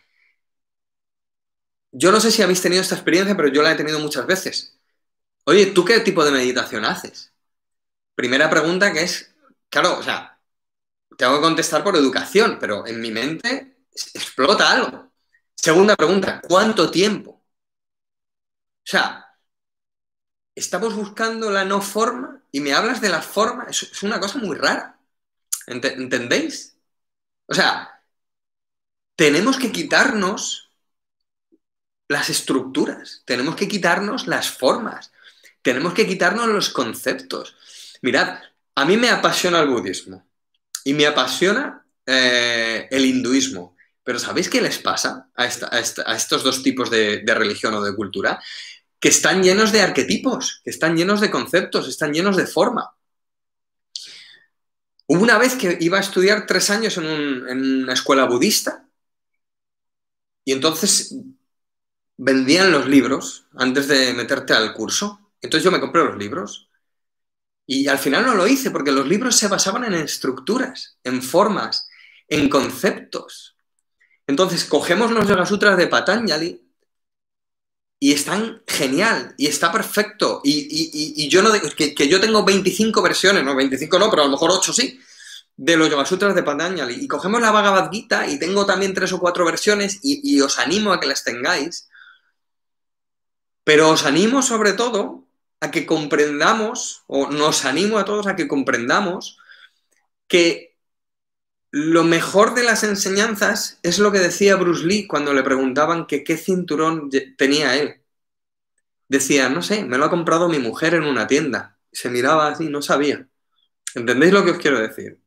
[1.92, 4.78] Yo no sé si habéis tenido esta experiencia, pero yo la he tenido muchas veces.
[5.44, 7.32] Oye, ¿tú qué tipo de meditación haces?
[8.16, 9.32] Primera pregunta que es,
[9.68, 10.40] claro, o sea,
[11.16, 13.76] tengo que contestar por educación, pero en mi mente
[14.14, 15.12] explota algo.
[15.54, 17.30] Segunda pregunta, ¿cuánto tiempo?
[17.30, 19.26] O sea,
[20.54, 24.56] estamos buscando la no forma y me hablas de la forma, es, una cosa muy
[24.56, 24.98] rara.
[25.66, 26.76] ¿Entendéis?
[27.46, 28.02] O sea,
[29.14, 30.70] tenemos que quitarnos
[32.08, 35.12] las estructuras, tenemos que quitarnos las formas,
[35.62, 37.56] tenemos que quitarnos los conceptos.
[38.02, 38.40] Mirad,
[38.74, 40.26] a mí me apasiona el budismo
[40.84, 46.90] y me apasiona eh, el hinduismo, pero ¿sabéis qué les pasa a, estos dos tipos
[46.90, 48.40] de, religión o de cultura?
[49.00, 52.94] Que están llenos de arquetipos, que están llenos de conceptos, están llenos de forma.
[55.08, 58.88] Hubo una vez que iba a estudiar tres años en, una escuela budista
[60.44, 61.16] y entonces
[62.16, 65.32] vendían los libros antes de meterte al curso.
[65.40, 66.65] Entonces yo me compré los libros
[67.66, 71.88] y al final no lo hice porque los libros se basaban en estructuras, en formas,
[72.28, 73.56] en conceptos.
[74.26, 76.62] Entonces cogemos los Yoga Sutras de Patanjali
[77.98, 80.40] y están genial, y está perfecto.
[80.44, 84.32] Y, yo no que, que, yo tengo 25 versiones, no 25 no, pero a lo
[84.32, 85.00] mejor 8 sí,
[85.56, 86.98] de los Yoga Sutras de Patanjali.
[87.00, 91.00] Y cogemos la Bhagavad y tengo también tres o cuatro versiones y, os animo a
[91.00, 91.88] que las tengáis.
[93.64, 95.25] Pero os animo sobre todo
[95.66, 99.38] a que comprendamos, o nos animo a todos a que comprendamos
[100.28, 100.76] que
[101.70, 106.24] lo mejor de las enseñanzas es lo que decía Bruce Lee cuando le preguntaban que
[106.24, 108.02] qué cinturón tenía él.
[109.08, 111.78] Decía, no sé, me lo ha comprado mi mujer en una tienda.
[111.92, 113.28] Se miraba así, no sabía.
[113.94, 115.20] ¿Entendéis lo que os quiero decir?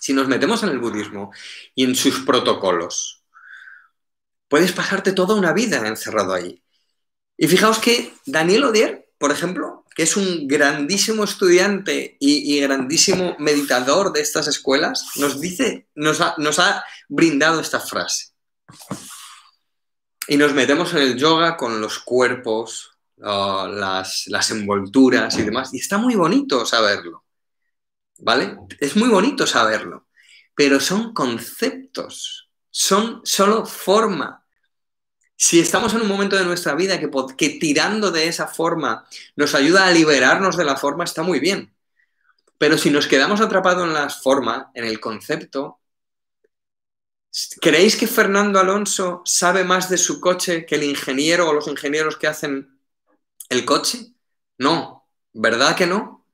[0.00, 1.32] Si nos metemos en el budismo
[1.74, 3.24] y en sus protocolos,
[4.48, 6.62] puedes pasarte toda una vida encerrado ahí.
[7.36, 14.12] Y fijaos que Daniel Odier, por ejemplo, que es un grandísimo estudiante y, grandísimo meditador
[14.12, 18.32] de estas escuelas, nos dice, nos ha, brindado esta frase.
[20.28, 25.72] Y nos metemos en el yoga con los cuerpos, las, las envolturas y demás.
[25.72, 27.24] Y está muy bonito saberlo.
[28.18, 28.56] ¿Vale?
[28.80, 30.08] Es muy bonito saberlo.
[30.54, 32.50] Pero son conceptos.
[32.70, 34.45] Son solo forma.
[35.36, 39.54] Si estamos en un momento de nuestra vida que, que tirando de esa forma nos
[39.54, 41.74] ayuda a liberarnos de la forma, está muy bien.
[42.58, 45.80] Pero si nos quedamos atrapados en la forma, en el concepto,
[47.60, 52.16] ¿creéis que Fernando Alonso sabe más de su coche que el ingeniero o los ingenieros
[52.16, 52.80] que hacen
[53.50, 54.14] el coche?
[54.58, 56.26] No, ¿verdad que no?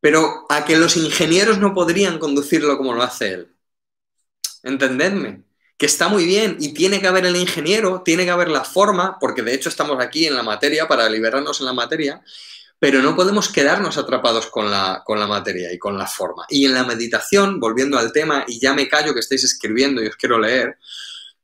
[0.00, 3.56] Pero a que los ingenieros no podrían conducirlo como lo hace él.
[4.62, 5.44] Entendedme
[5.82, 9.18] que está muy bien y tiene que haber el ingeniero, tiene que haber la forma,
[9.18, 12.22] porque de hecho estamos aquí en la materia para liberarnos en la materia,
[12.78, 16.44] pero no podemos quedarnos atrapados con la, con la materia y con la forma.
[16.48, 20.06] Y en la meditación, volviendo al tema, y ya me callo que estáis escribiendo y
[20.06, 20.78] os quiero leer,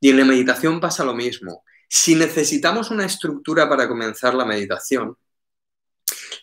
[0.00, 1.64] y en la meditación pasa lo mismo.
[1.88, 5.16] Si necesitamos una estructura para comenzar la meditación,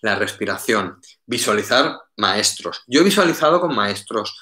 [0.01, 2.84] la respiración, visualizar maestros.
[2.88, 4.38] Yo he visualizado con maestros,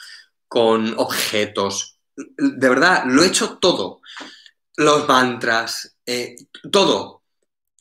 [0.48, 4.02] con objetos, de verdad, lo he hecho todo.
[4.76, 6.36] Los mantras, eh,
[6.72, 7.24] todo.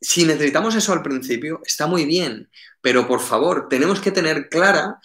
[0.01, 4.99] Si necesitamos eso al principio, está muy bien, pero por favor, tenemos que tener clara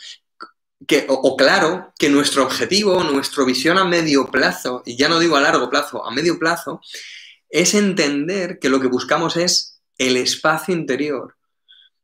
[0.85, 5.35] que, o, claro que nuestro objetivo, nuestra visión a medio plazo, y ya no digo
[5.35, 6.81] a largo plazo, a medio plazo,
[7.49, 11.35] es entender que lo que buscamos es el espacio interior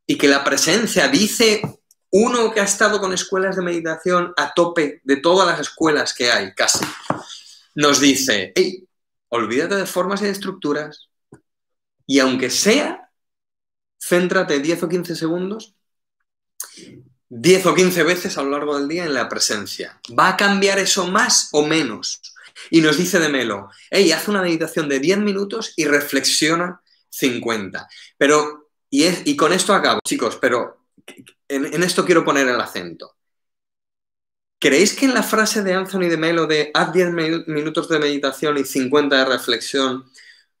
[0.06, 1.62] y que la presencia, dice
[2.10, 6.30] uno que ha estado con escuelas de meditación a tope de todas las escuelas que
[6.30, 6.84] hay, casi,
[7.74, 8.86] nos dice, hey,
[9.28, 11.10] olvídate de formas y de estructuras
[12.06, 13.10] y aunque sea,
[13.98, 15.74] céntrate 10 o 15 segundos,
[17.28, 20.00] 10 o 15 veces a lo largo del día en la presencia.
[20.16, 22.20] ¿Va a cambiar eso más o menos?
[22.70, 27.88] Y nos dice de Melo, hey, haz una meditación de 10 minutos y reflexiona 50.
[28.16, 30.86] Pero, y, es, y con esto acabo, chicos, pero
[31.48, 33.16] en, esto quiero poner el acento.
[34.64, 37.10] ¿Creéis que en la frase de Anthony de Melo de haz 10
[37.48, 40.10] minutos de meditación y 50 de reflexión,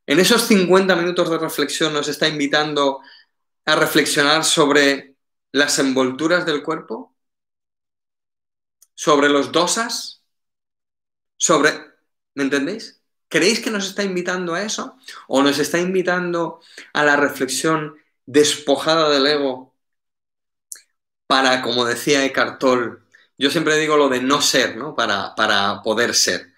[0.06, 3.00] en esos 50 minutos de reflexión nos está invitando
[3.64, 5.16] a reflexionar sobre
[5.52, 7.16] las envolturas del cuerpo?
[8.94, 10.22] ¿Sobre los dosas?
[11.38, 11.70] ¿Sobre...
[12.34, 13.00] ¿Me entendéis?
[13.28, 14.98] ¿Creéis que nos está invitando a eso?
[15.28, 16.60] ¿O nos está invitando
[16.92, 19.74] a la reflexión despojada del ego
[21.26, 23.03] para, como decía Eckhart Tolle,
[23.44, 24.94] yo siempre digo lo de no ser, ¿no?
[24.94, 26.54] Para, poder ser.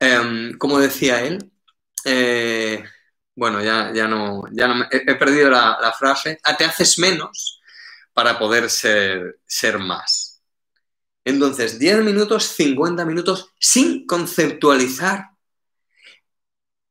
[0.00, 1.52] Em, como decía él,
[2.04, 2.82] eh,
[3.36, 7.60] bueno, ya, ya no, ya no he, perdido la, frase, ah, te haces menos
[8.12, 10.42] para poder ser, ser más.
[11.24, 15.30] Entonces, 10 minutos, 50 minutos sin conceptualizar.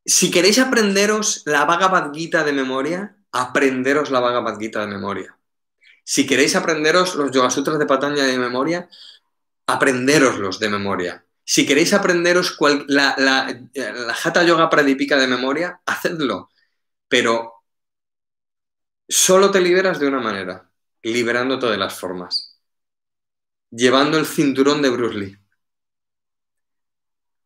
[0.05, 5.38] Si queréis aprenderos la Bhagavad Gita de memoria, aprenderos la Bhagavad Gita de memoria.
[6.09, 8.89] Si queréis aprenderos los Yoga Sutras de Patanjali de memoria,
[9.67, 11.23] aprenderoslos de memoria.
[11.43, 16.49] Si queréis aprenderos la, la, Hatha Yoga Pradipika de memoria, hacedlo.
[17.07, 17.61] Pero
[19.07, 20.71] solo te liberas de una manera,
[21.03, 22.59] liberándote de las formas.
[23.69, 25.37] Llevando el cinturón de Bruce Lee.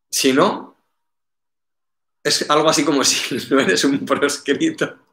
[0.08, 0.78] Si no,
[2.22, 5.04] es algo así como si no eres un proscrito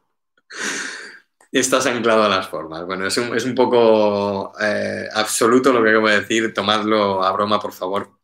[1.60, 2.84] estás anclado a las formas.
[2.86, 7.30] Bueno, es un, es un poco eh, absoluto lo que acabo de decir, tomadlo a
[7.32, 8.18] broma, por favor,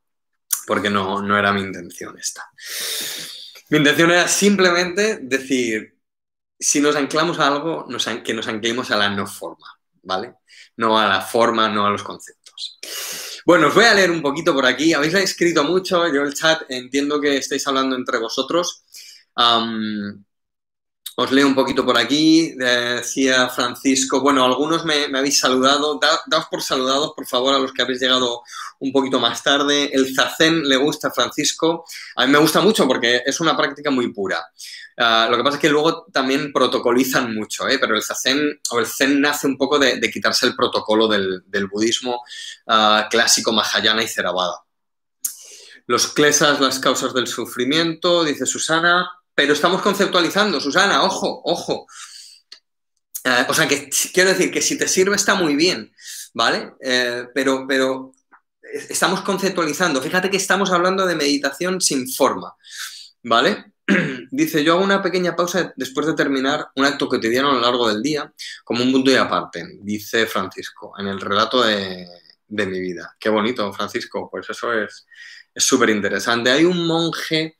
[0.66, 2.50] porque no, no era mi intención esta.
[3.68, 5.98] Mi intención era simplemente decir,
[6.58, 7.86] si nos anclamos a algo,
[8.24, 10.34] que nos anclemos a la no forma, ¿vale?
[10.76, 12.78] No a la forma, no a los conceptos.
[13.44, 14.92] Bueno, os voy a leer un poquito por aquí.
[14.92, 18.84] Habéis escrito mucho, yo el chat entiendo que estáis hablando entre vosotros.
[21.20, 22.52] Os leo un poquito por aquí.
[22.54, 25.98] Decía Francisco, bueno, algunos me, habéis saludado.
[25.98, 28.42] daos por saludados, por favor, a los que habéis llegado
[28.78, 29.90] un poquito más tarde.
[29.92, 31.84] El zazen le gusta a Francisco.
[32.14, 34.46] A mí me gusta mucho porque es una práctica muy pura.
[34.96, 37.80] Ah, lo que pasa es que luego también protocolizan mucho, ¿eh?
[37.80, 42.22] pero el zazen o el zen nace un poco de, quitarse el protocolo del, budismo
[42.68, 44.62] ah, clásico mahayana y theravada.
[45.88, 49.17] Los klesas, las causas del sufrimiento, dice Susana.
[49.38, 51.86] Pero estamos conceptualizando, Susana, ojo, ojo.
[53.22, 55.92] Eh, o sea, que quiero decir que si te sirve está muy bien,
[56.34, 56.72] ¿vale?
[56.80, 58.10] Eh, pero, pero
[58.90, 60.02] estamos conceptualizando.
[60.02, 62.56] Fíjate que estamos hablando de meditación sin forma,
[63.22, 63.74] ¿vale?
[64.32, 67.88] Dice, yo hago una pequeña pausa después de terminar un acto cotidiano a lo largo
[67.88, 68.34] del día,
[68.64, 72.08] como un punto y aparte, dice Francisco, en el relato de,
[72.48, 73.14] mi vida.
[73.20, 75.06] Qué bonito, Francisco, pues eso es
[75.54, 76.50] súper interesante.
[76.50, 77.57] Hay un monje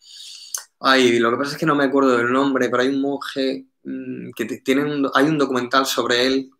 [0.80, 3.66] Ay, lo que pasa es que no me acuerdo del nombre, pero hay un monje
[3.82, 6.50] mm, que tiene un, hay un documental sobre él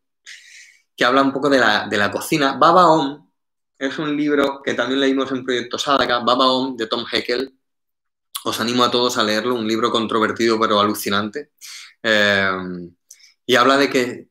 [0.97, 2.57] que habla un poco de la, cocina.
[2.59, 3.31] Baba Om
[3.79, 7.55] es un libro que también leímos en Proyecto Sadaka, Baba Om de Tom Heckel.
[8.45, 11.53] Os animo a todos a leerlo, un libro controvertido pero alucinante.
[12.03, 12.51] Eh,
[13.47, 14.29] y habla de que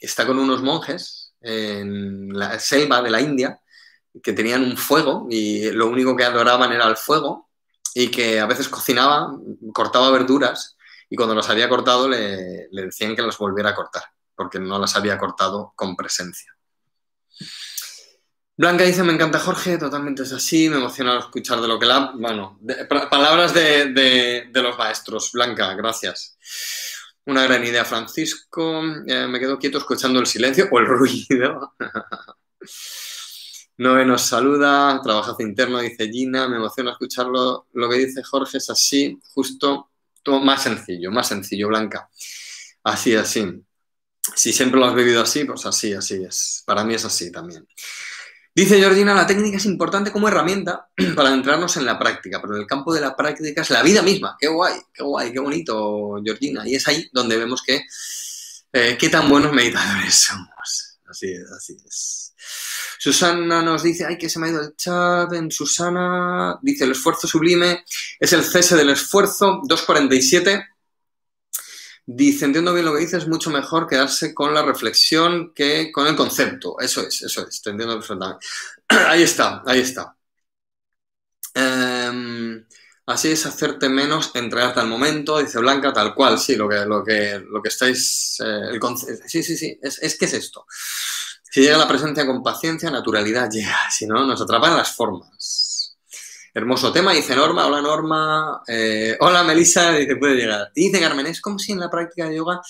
[0.00, 3.60] está con unos monjes en la selva de la India
[4.22, 7.49] que tenían un fuego y lo único que adoraban era el fuego
[7.94, 9.32] y que a veces cocinaba,
[9.72, 10.76] cortaba verduras
[11.08, 14.94] y cuando las había cortado le, decían que las volviera a cortar, porque no las
[14.96, 16.54] había cortado con presencia.
[18.56, 22.12] Blanca dice, me encanta Jorge, totalmente es así, me emociona escuchar de lo que la...
[22.14, 22.60] Bueno,
[23.10, 25.32] palabras de, los maestros.
[25.32, 26.38] Blanca, gracias.
[27.24, 28.82] Una gran idea, Francisco.
[29.06, 31.74] Eh, me quedo quieto escuchando el silencio o el ruido.
[33.80, 37.66] Noé nos saluda, trabajazo interno, dice Gina, me emociona escucharlo.
[37.72, 39.88] Lo que dice Jorge es así, justo,
[40.26, 42.06] más sencillo, más sencillo, Blanca.
[42.84, 43.64] Así, así.
[44.36, 46.62] Si siempre lo has vivido así, pues así, así es.
[46.66, 47.66] Para mí es así también.
[48.54, 52.60] Dice Georgina, la técnica es importante como herramienta para entrarnos en la práctica, pero en
[52.60, 54.36] el campo de la práctica es la vida misma.
[54.38, 56.68] Qué guay, qué guay, qué bonito, Georgina.
[56.68, 57.80] Y es ahí donde vemos que
[58.74, 60.98] eh, qué tan buenos meditadores somos.
[61.08, 62.29] Así es, así es.
[62.98, 66.58] Susana nos dice, ay, que se me ha ido el chat en Susana.
[66.62, 67.84] Dice, el esfuerzo sublime
[68.18, 69.60] es el cese del esfuerzo.
[69.64, 70.66] 247.
[72.04, 76.06] Dice, entiendo bien lo que dices, es mucho mejor quedarse con la reflexión que con
[76.06, 76.76] el concepto.
[76.80, 78.46] Eso es, eso es, te entiendo perfectamente.
[78.88, 80.16] ahí está, ahí está.
[81.54, 82.66] Em,
[83.06, 87.04] así es hacerte menos, entregarte al momento, dice Blanca, tal cual, sí, lo que, lo
[87.04, 88.36] que, lo que estáis...
[88.44, 88.78] Eh,
[89.26, 90.66] sí, sí, sí, es, es que es esto.
[91.52, 93.90] Si llega la presencia con paciencia, naturalidad llega.
[93.90, 95.96] Si no, nos atrapan las formas.
[96.54, 97.66] Hermoso tema, dice Norma.
[97.66, 98.62] Hola Norma.
[98.68, 100.70] Eh, hola Melissa, dice puede llegar.
[100.72, 102.60] dice Carmen, es como si en la práctica de yoga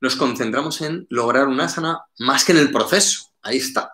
[0.00, 3.34] nos concentramos en lograr una asana más que en el proceso.
[3.42, 3.92] Ahí está.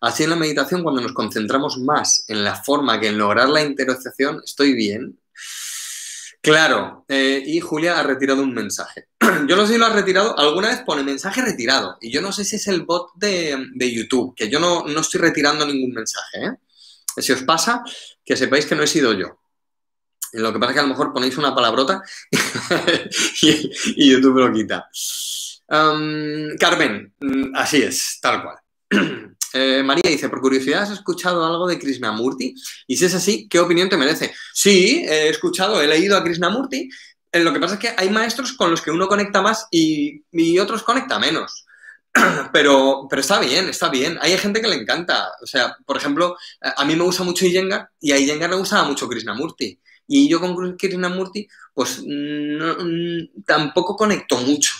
[0.00, 3.62] Así en la meditación, cuando nos concentramos más en la forma que en lograr la
[3.62, 5.18] interiorización, estoy bien,
[6.42, 9.08] Claro, eh, y Julia ha retirado un mensaje.
[9.46, 12.32] yo no sé si lo ha retirado, alguna vez pone mensaje retirado, y yo no
[12.32, 16.44] sé si es el bot de, YouTube, que yo no, estoy retirando ningún mensaje.
[16.44, 16.52] ¿eh?
[17.18, 17.82] Si os pasa,
[18.24, 19.38] que sepáis que no he sido yo.
[20.32, 22.02] Lo que pasa es que a lo mejor ponéis una palabrota
[23.42, 24.88] y, YouTube lo quita.
[25.68, 28.56] Carmen, mm, así es, tal cual.
[29.52, 32.54] Eh, María dice, por curiosidad, ¿has escuchado algo de Krishnamurti?
[32.86, 34.32] Y si es así, ¿qué opinión te merece?
[34.52, 36.88] Sí, he escuchado, he leído a Krishnamurti.
[37.32, 40.22] Eh, lo que pasa es que hay maestros con los que uno conecta más y,
[40.58, 41.66] otros conecta menos.
[42.52, 44.18] Pero, pero está bien, está bien.
[44.20, 45.30] Hay gente que le encanta.
[45.40, 48.82] O sea, por ejemplo, a mí me gusta mucho Iyengar y a Iyengar le gustaba
[48.82, 49.78] mucho Krishnamurti.
[50.08, 52.02] Y yo con Krishnamurti, pues
[53.46, 54.72] tampoco conecto mucho.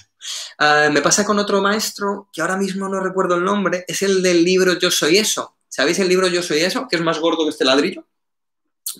[0.58, 4.22] Ah, me pasa con otro maestro, que ahora mismo no recuerdo el nombre, es el
[4.22, 5.56] del libro Yo Soy Eso.
[5.68, 6.86] ¿Sabéis el libro Yo Soy Eso?
[6.88, 8.06] Que es más gordo que este ladrillo.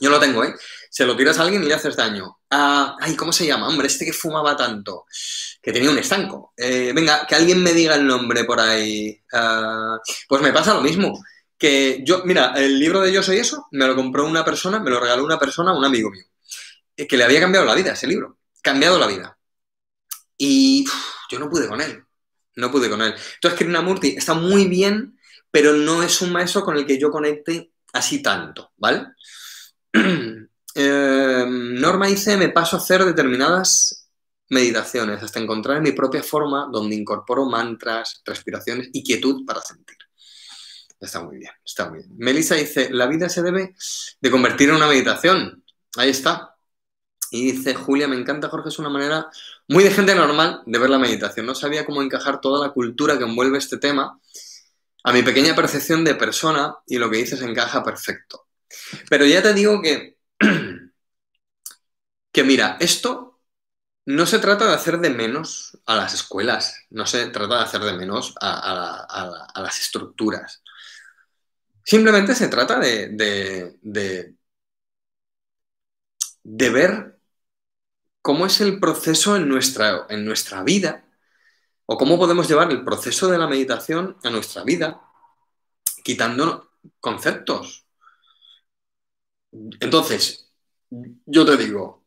[0.01, 0.55] Yo lo tengo, ¿eh?
[0.89, 2.39] Se lo tiras a alguien y le haces daño.
[2.51, 3.68] Ah, ay, ¿cómo se llama?
[3.68, 5.07] Hombre, este que fumaba tanto,
[5.61, 6.53] que tenía un estanco.
[6.57, 9.21] Eh, venga, que alguien me diga el nombre por ahí.
[9.33, 9.99] Ah,
[10.29, 11.21] pues me pasa lo mismo.
[11.59, 14.91] Que yo, mira, el libro de Yo Soy Eso me lo compró una persona, me
[14.91, 16.25] lo regaló una persona, un amigo mío,
[16.97, 18.39] eh, que le había cambiado la vida ese libro.
[18.62, 19.39] Cambiado la vida.
[20.43, 20.86] Y
[21.30, 22.03] yo no pude con él.
[22.57, 23.14] No pude con él.
[23.34, 25.18] Entonces, Krishnamurti está muy bien,
[25.51, 29.07] pero no es un maestro con el que yo conecte así tanto, ¿vale?
[30.72, 34.09] Em, Norma dice, me paso a hacer determinadas
[34.51, 39.97] meditaciones hasta encontrar mi propia forma donde incorporo mantras, respiraciones y quietud para sentir.
[41.01, 42.12] Está muy bien, está muy bien.
[42.16, 43.74] Melissa dice, la vida se debe
[44.20, 45.64] de convertir en una meditación.
[45.97, 46.49] Ahí está.
[47.31, 49.31] Y dice, Julia, me encanta, Jorge, es una manera
[49.68, 51.47] muy de gente normal de ver la meditación.
[51.47, 54.18] No sabía cómo encajar toda la cultura que envuelve este tema
[55.05, 58.49] a mi pequeña percepción de persona y lo que dices encaja perfecto.
[59.09, 60.18] Pero ya te digo que,
[62.33, 63.41] que mira, esto
[64.07, 67.83] no se trata de hacer de menos a las escuelas, no se trata de hacer
[67.83, 70.62] de menos a, las estructuras.
[71.85, 73.09] Simplemente se trata de,
[73.83, 74.35] de,
[76.43, 77.20] de ver
[78.31, 81.03] cómo es el proceso en nuestra, en nuestra vida
[81.85, 85.01] o cómo podemos llevar el proceso de la meditación a nuestra vida
[86.05, 86.70] quitando
[87.01, 87.87] conceptos.
[89.81, 90.49] Entonces,
[91.26, 92.05] yo te digo,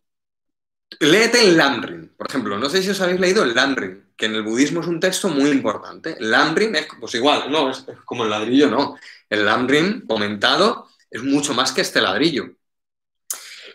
[1.02, 2.58] léete el Lamrim, por ejemplo.
[2.58, 5.28] No sé si os habéis leído el Lamrim, que en el budismo es un texto
[5.28, 6.16] muy importante.
[6.18, 8.98] El Lamrim es, pues igual, no, es, como el ladrillo, no.
[9.30, 12.46] El Lamrim comentado es mucho más que este ladrillo.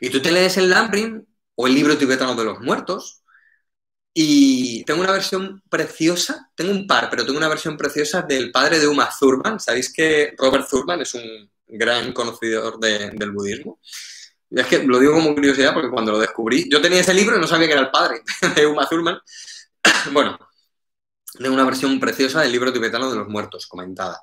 [0.01, 1.28] Y tú te lees el Lamrim
[1.61, 3.23] o el libro tibetano de los muertos.
[4.15, 8.79] Y tengo una versión preciosa, tengo un par, pero tengo una versión preciosa del padre
[8.79, 9.59] de Uma Thurman.
[9.59, 13.81] Sabéis que Robert Thurman es un gran conocedor del budismo.
[14.51, 17.37] Y es que lo digo como curiosidad porque cuando lo descubrí, yo tenía ese libro
[17.37, 18.23] y no sabía que era el padre
[18.55, 19.19] de Uma Thurman.
[20.13, 20.39] bueno,
[21.37, 24.21] tengo una versión preciosa del libro tibetano de los muertos, comentada.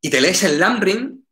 [0.00, 1.24] Y te lees el Lamrim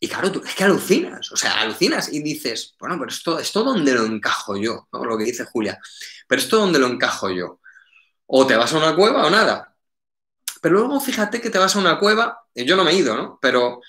[0.00, 3.64] y claro, tú es que alucinas, o sea, alucinas y dices, bueno, pero esto, esto
[3.64, 5.04] dónde lo encajo yo, ¿no?
[5.04, 5.80] Lo que dice Julia,
[6.26, 7.60] pero esto dónde lo encajo yo.
[8.26, 9.74] O te vas a una cueva o nada.
[10.60, 13.16] Pero luego fíjate que te vas a una cueva, y yo no me he ido,
[13.16, 13.38] ¿no?
[13.42, 13.80] Pero,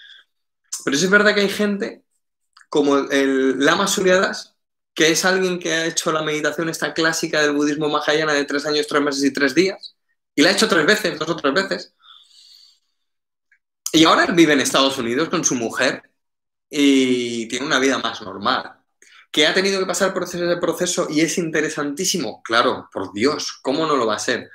[0.83, 2.03] pero es verdad que hay gente
[2.69, 4.55] como el Lama Suryadas,
[4.93, 8.65] que es alguien que ha hecho la meditación esta clásica del budismo mahayana de tres
[8.65, 9.95] años, tres meses y tres días,
[10.35, 11.93] y la ha hecho tres veces, dos o tres veces.
[13.91, 16.03] Y ahora él vive en Estados Unidos con su mujer
[16.69, 18.75] y tiene una vida más normal.
[19.31, 22.41] ¿Que ha tenido que pasar por ese proceso y es interesantísimo?
[22.43, 24.49] Claro, por Dios, ¿cómo no lo va a ser?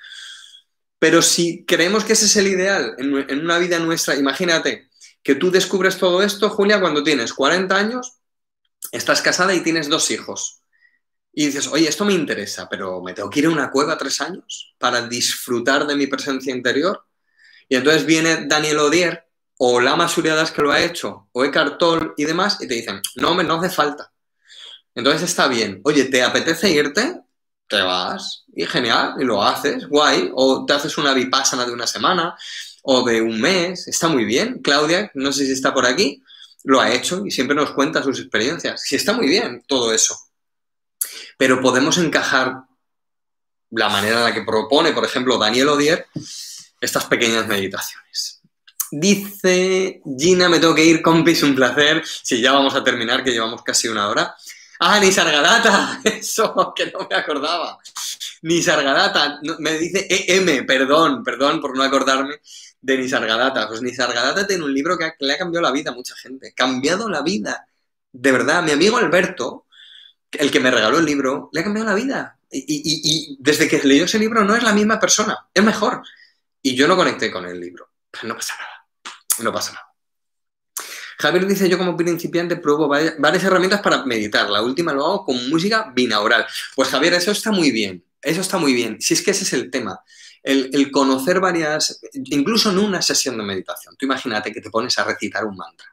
[0.99, 4.89] Pero si creemos que ese es el ideal en, una vida nuestra, imagínate
[5.23, 8.15] que tú descubres todo esto, Julia, cuando tienes 40 años,
[8.93, 10.63] estás casada y tienes dos hijos.
[11.33, 14.21] Y dices, oye, esto me interesa, pero me tengo que ir a una cueva tres
[14.21, 17.05] años para disfrutar de mi presencia interior.
[17.69, 19.24] Y entonces viene Daniel Odier
[19.59, 23.01] o Lama Suriadas que lo ha hecho, o Eckhart Tolle y demás, y te dicen,
[23.17, 24.11] no, no hace falta.
[24.95, 25.81] Entonces está bien.
[25.85, 27.21] Oye, ¿te apetece irte?
[27.69, 28.45] Te vas.
[28.55, 30.31] Y genial, y lo haces, guay.
[30.35, 32.37] O te haces una vipassana de una semana
[32.83, 33.89] o de un mes.
[33.89, 34.61] Está muy bien.
[34.63, 36.23] Claudia, no sé si está por aquí,
[36.65, 38.83] lo ha hecho y siempre nos cuenta sus experiencias.
[38.83, 40.17] Sí, está muy bien todo eso.
[41.37, 42.55] Pero podemos encajar
[43.71, 46.07] la manera en la que propone, por ejemplo, Daniel Odier,
[46.81, 48.34] estas pequeñas meditaciones.
[48.91, 52.03] Dice Gina, me tengo que ir, compis, un placer.
[52.05, 54.35] Si ya vamos a terminar, que llevamos casi una hora.
[54.81, 57.79] Ah, Nisargadatta, eso que no me acordaba.
[58.43, 62.41] Nisargadatta, me dice EM, perdón, perdón por no acordarme
[62.81, 63.69] de Nisargadatta.
[63.69, 66.53] Pues Nisargadatta tiene un libro que le ha cambiado la vida a mucha gente.
[66.55, 67.67] Cambiado la vida.
[68.13, 69.67] De verdad, mi amigo Alberto,
[70.31, 72.39] el que me regaló el libro, le ha cambiado la vida.
[72.51, 76.03] Y, desde que leyó ese libro no es la misma persona, es mejor.
[76.63, 77.91] Y yo no conecté con el libro.
[78.23, 78.74] no pasa nada.
[79.39, 79.95] No pasa nada.
[81.19, 84.51] Javier dice, yo como principiante pruebo varias herramientas para meditar.
[84.51, 86.47] La última lo hago con música binaural.
[86.75, 88.05] Pues Javier, eso está muy bien.
[88.21, 89.01] Eso está muy bien.
[89.01, 90.01] Si es que ese es el tema.
[90.43, 93.97] El, conocer varias, incluso en una sesión de meditación.
[93.97, 95.89] Tú imagínate que te pones a recitar un mantra.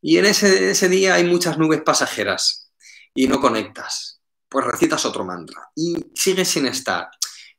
[0.00, 2.70] Y en ese, ese día hay muchas nubes pasajeras
[3.14, 4.20] y no conectas.
[4.48, 7.08] Pues recitas otro mantra y sigues sin estar.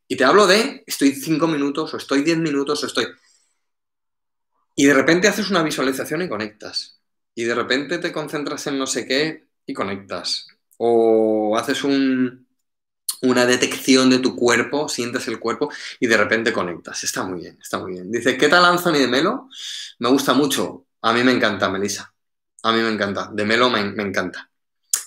[0.08, 3.08] Y te hablo de, estoy cinco minutos o estoy diez minutos o estoy...
[4.80, 7.00] Y de repente haces una visualización y conectas.
[7.34, 10.46] Y de repente te concentras en no sé qué y conectas.
[10.78, 17.04] O haces una detección de tu cuerpo, sientes el cuerpo y de repente conectas.
[17.04, 18.12] Está muy bien, está muy bien.
[18.12, 19.50] Dice, ¿qué tal Anthony de Melo?
[19.98, 20.86] Me gusta mucho.
[21.02, 22.14] A mí me encanta, Melissa.
[22.62, 23.32] A mí me encanta.
[23.34, 24.52] De Melo me, encanta.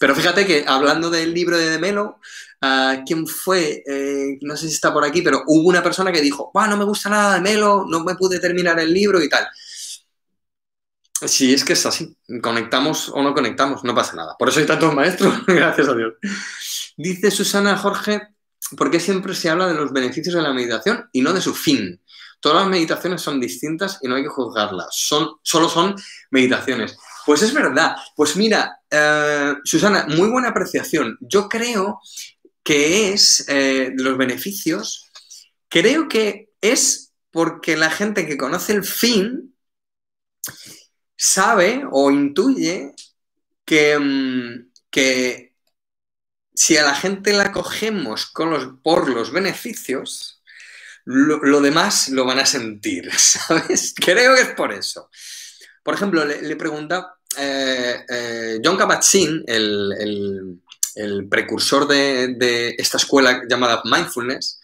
[0.01, 2.19] Pero fíjate que hablando del libro de De Melo,
[2.63, 3.83] uh, ¿quién fue?
[3.87, 6.85] Eh, no sé si está por aquí, pero hubo una persona que dijo, no me
[6.85, 9.47] gusta nada de Melo, no me pude terminar el libro y tal.
[11.27, 12.17] Sí, es que es así.
[12.43, 14.37] Conectamos o no conectamos, no pasa nada.
[14.39, 16.15] Por eso hay tantos maestros, gracias a Dios.
[16.97, 18.29] Dice Susana Jorge,
[18.77, 21.55] ¿por qué siempre se habla de los beneficios de la meditación y no de su
[21.55, 22.01] fin?
[22.41, 24.89] Todas las meditaciones son distintas y no hay que juzgarlas.
[24.93, 25.95] Son, solo son
[26.31, 26.97] meditaciones.
[27.27, 27.97] Pues es verdad.
[28.17, 31.19] Pues mira, eh, Susana, muy buena apreciación.
[31.21, 32.01] Yo creo
[32.63, 35.11] que es eh, los beneficios,
[35.69, 39.55] creo que es porque la gente que conoce el fin
[41.17, 42.95] sabe o intuye
[43.65, 45.55] que, mm, que
[46.55, 50.43] si a la gente la cogemos con los, por los beneficios,
[51.05, 53.95] lo, demás lo van a sentir, ¿sabes?
[53.97, 55.11] Creo que es por eso.
[55.83, 60.61] Por ejemplo, le, pregunta eh, eh, John Kabat-Zinn, el,
[61.29, 64.61] precursor de, esta escuela llamada Mindfulness,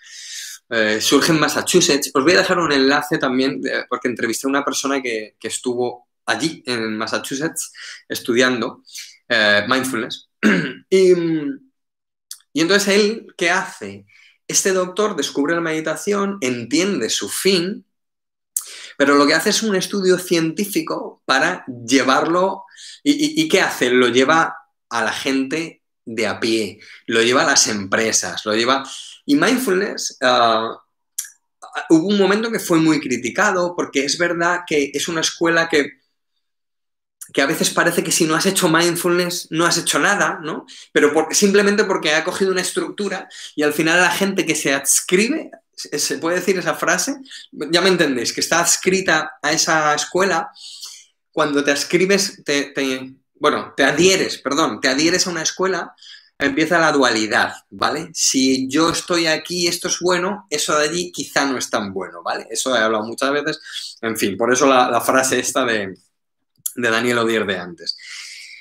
[0.71, 2.11] eh, surge en Massachusetts.
[2.15, 6.63] Os voy a dejar un enlace también, porque entrevisté a una persona que, estuvo allí,
[6.67, 7.73] en Massachusetts,
[8.09, 8.83] estudiando
[9.69, 10.29] Mindfulness.
[10.91, 11.13] y,
[12.53, 14.07] y entonces él, ¿qué hace?
[14.49, 17.85] Este doctor descubre la meditación, entiende su fin,
[18.97, 22.65] pero lo que hace es un estudio científico para llevarlo.
[23.03, 23.91] ¿Y, qué hace?
[23.91, 24.57] Lo lleva
[24.89, 28.89] a la gente de a pie, lo lleva a las empresas, lo lleva.
[29.27, 30.17] Y mindfulness.
[30.23, 30.79] Ah,
[31.91, 36.01] hubo un momento que fue muy criticado porque es verdad que es una escuela que
[37.33, 40.65] que a veces parece que si no has hecho mindfulness no has hecho nada, ¿no?
[40.93, 45.51] Pero simplemente porque ha cogido una estructura y al final la gente que se adscribe,
[45.75, 47.17] se puede decir esa frase,
[47.53, 50.51] ya me entendéis, que está adscrita a esa escuela,
[51.31, 52.73] cuando te adscribes, te,
[53.39, 55.95] bueno, te adhieres, perdón, te adhieres a una escuela,
[56.39, 58.11] empieza la dualidad, ¿vale?
[58.13, 62.23] Si yo estoy aquí, esto es bueno, eso de allí quizá no es tan bueno,
[62.23, 62.47] ¿vale?
[62.51, 65.95] Eso he hablado muchas veces, en fin, por eso la frase esta de
[66.77, 67.97] de Daniel Odier de antes.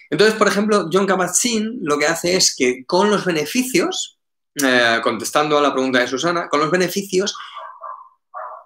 [0.09, 4.19] Entonces, por ejemplo, John Kabat-Zinn lo que hace es que con los beneficios,
[4.63, 7.35] eh, contestando a la pregunta de Susana, con los beneficios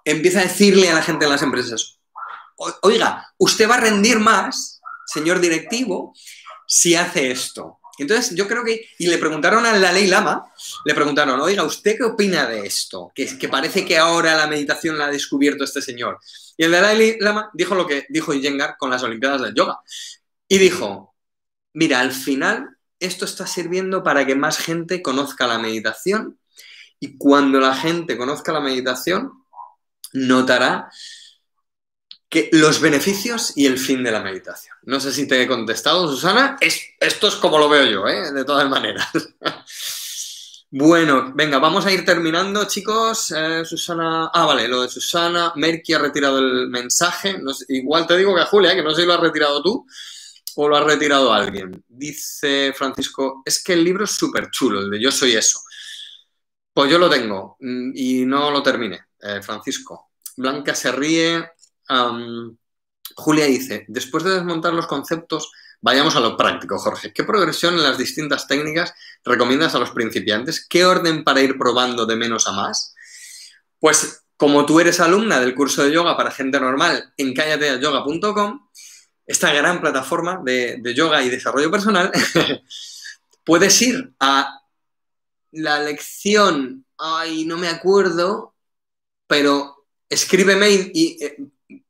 [0.04, 1.98] empieza a decirle a la gente en las empresas,
[2.82, 4.79] oiga, usted va a rendir más,
[5.12, 6.14] señor directivo,
[6.66, 7.78] si hace esto.
[7.98, 10.50] Entonces, yo creo que, y le preguntaron a la Lama,
[10.86, 13.12] le preguntaron, oiga, ¿usted qué opina de esto?
[13.14, 16.18] Que, que parece que ahora la meditación la ha descubierto este señor.
[16.56, 19.80] Y el Dalai Lama dijo lo que dijo Iyengar con las Olimpiadas del Yoga.
[20.48, 21.14] Y dijo,
[21.74, 26.38] mira, al final esto está sirviendo para que más gente conozca la meditación
[27.00, 29.32] y cuando la gente conozca la meditación,
[30.12, 30.90] notará
[32.30, 34.76] que los beneficios y el fin de la meditación.
[34.84, 36.56] No sé si te he contestado, Susana.
[36.60, 38.32] esto es como lo veo yo, ¿eh?
[38.32, 39.08] de todas maneras.
[40.72, 43.32] Bueno, venga, vamos a ir terminando, chicos.
[43.36, 44.30] Eh, Susana.
[44.32, 45.52] Ah, vale, lo de Susana.
[45.56, 47.40] Merky ha retirado el mensaje.
[47.70, 49.84] igual te digo que a Julia, que no sé si lo has retirado tú
[50.54, 51.84] o lo ha retirado alguien.
[51.88, 55.58] Dice Francisco, es que el libro es súper chulo, el de Yo soy eso.
[56.72, 60.12] Pues yo lo tengo mm, y no lo terminé, eh, Francisco.
[60.36, 61.50] Blanca se ríe.
[63.16, 65.50] Julia dice, después de desmontar los conceptos
[65.82, 67.12] Vayamos a lo práctico, Jorge.
[67.12, 68.92] ¿Qué progresión en las distintas técnicas
[69.24, 70.66] recomiendas a los principiantes?
[70.68, 72.94] ¿Qué orden para ir probando de menos a más?
[73.78, 78.68] Pues como tú eres alumna del curso de yoga para gente normal en callateayoga.com,
[79.26, 82.12] esta gran plataforma de, yoga y desarrollo personal,
[83.44, 84.60] puedes ir a
[85.52, 88.54] la lección, ay, no me acuerdo,
[89.26, 91.36] pero escríbeme y, eh,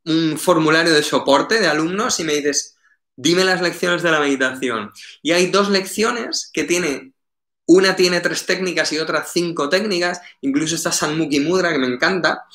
[0.05, 2.77] un formulario de soporte de alumnos y me dices,
[3.15, 4.91] dime las lecciones de la meditación.
[5.21, 7.13] Y hay dos lecciones que tiene,
[7.65, 12.45] una tiene tres técnicas y otra cinco técnicas, incluso esta Sanmukhi Mudra que me encanta,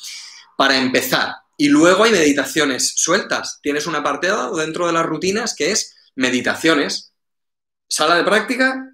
[0.57, 1.35] para empezar.
[1.57, 3.59] Y luego hay meditaciones sueltas.
[3.61, 7.13] Tienes un apartado dentro de las rutinas que es meditaciones.
[7.87, 8.93] Sala de práctica,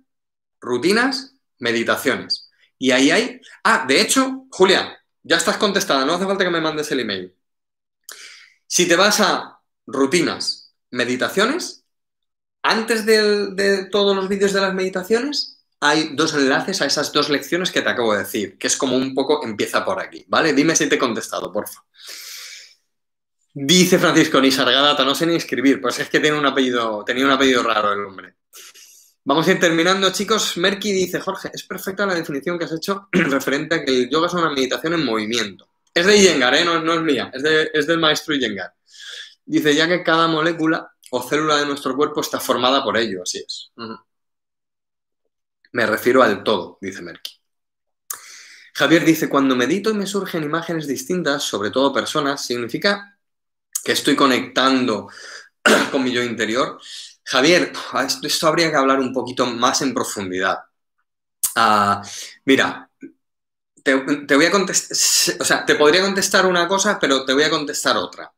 [0.61, 2.49] rutinas, meditaciones.
[2.77, 3.41] Y ahí hay...
[3.63, 7.33] Ah, de hecho, Julia, ya estás contestada, no hace falta que me mandes el email.
[8.75, 11.85] Si te vas a rutinas, meditaciones.
[12.63, 17.69] Antes de, todos los vídeos de las meditaciones, hay dos enlaces a esas dos lecciones
[17.69, 20.53] que te acabo de decir, que es como un poco empieza por aquí, ¿vale?
[20.53, 21.85] Dime si te he contestado, porfa.
[23.53, 27.25] Dice Francisco, ni Sargadata, no sé ni escribir, pues es que tiene un apellido, tenía
[27.25, 28.37] un apellido raro el hombre.
[29.23, 30.57] Vamos a ir terminando, chicos.
[30.57, 34.25] Merky dice, Jorge, es perfecta la definición que has hecho referente a que el yoga
[34.25, 35.72] es una meditación en movimiento.
[35.93, 36.65] Es de Iyengar, ¿eh?
[36.65, 38.73] no, es mía, es, del maestro Iyengar.
[39.45, 43.39] Dice, ya que cada molécula o célula de nuestro cuerpo está formada por ello, así
[43.39, 43.71] es.
[45.71, 47.43] Me refiero al todo, dice Merky.
[48.75, 53.17] Javier dice, cuando medito y me surgen imágenes distintas, sobre todo personas, significa
[53.83, 55.09] que estoy conectando
[55.91, 56.79] con mi yo interior.
[57.23, 57.71] Javier,
[58.23, 60.59] esto, habría que hablar un poquito más en profundidad.
[61.55, 62.01] Ah,
[62.45, 62.89] mira,
[63.83, 67.49] te, voy a contestar, o sea, te podría contestar una cosa, pero te voy a
[67.49, 68.33] contestar otra.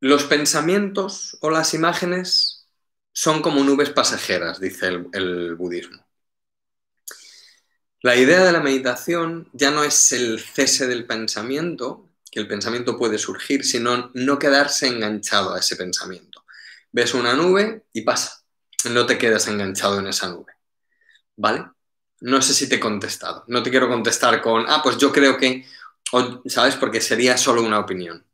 [0.00, 2.68] Los pensamientos o las imágenes
[3.12, 6.04] son como nubes pasajeras, dice el, budismo.
[8.02, 12.96] La idea de la meditación ya no es el cese del pensamiento, que el pensamiento
[12.96, 16.44] puede surgir, sino no quedarse enganchado a ese pensamiento.
[16.92, 18.42] Ves una nube y pasa.
[18.90, 20.54] no te quedes enganchado en esa nube.
[21.36, 21.66] ¿Vale?
[22.20, 23.44] No sé si te he contestado.
[23.48, 25.66] No te quiero contestar con, ah, pues yo creo que,
[26.46, 26.76] ¿sabes?
[26.76, 28.24] Porque sería solo una opinión.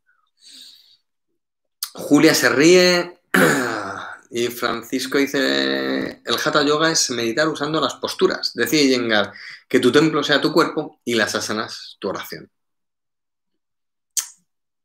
[1.92, 3.20] Julia se ríe
[4.30, 8.52] y Francisco dice, el Hatha Yoga es meditar usando las posturas.
[8.54, 9.32] Decía Yengar,
[9.68, 12.50] que tu templo sea tu cuerpo y las asanas tu oración.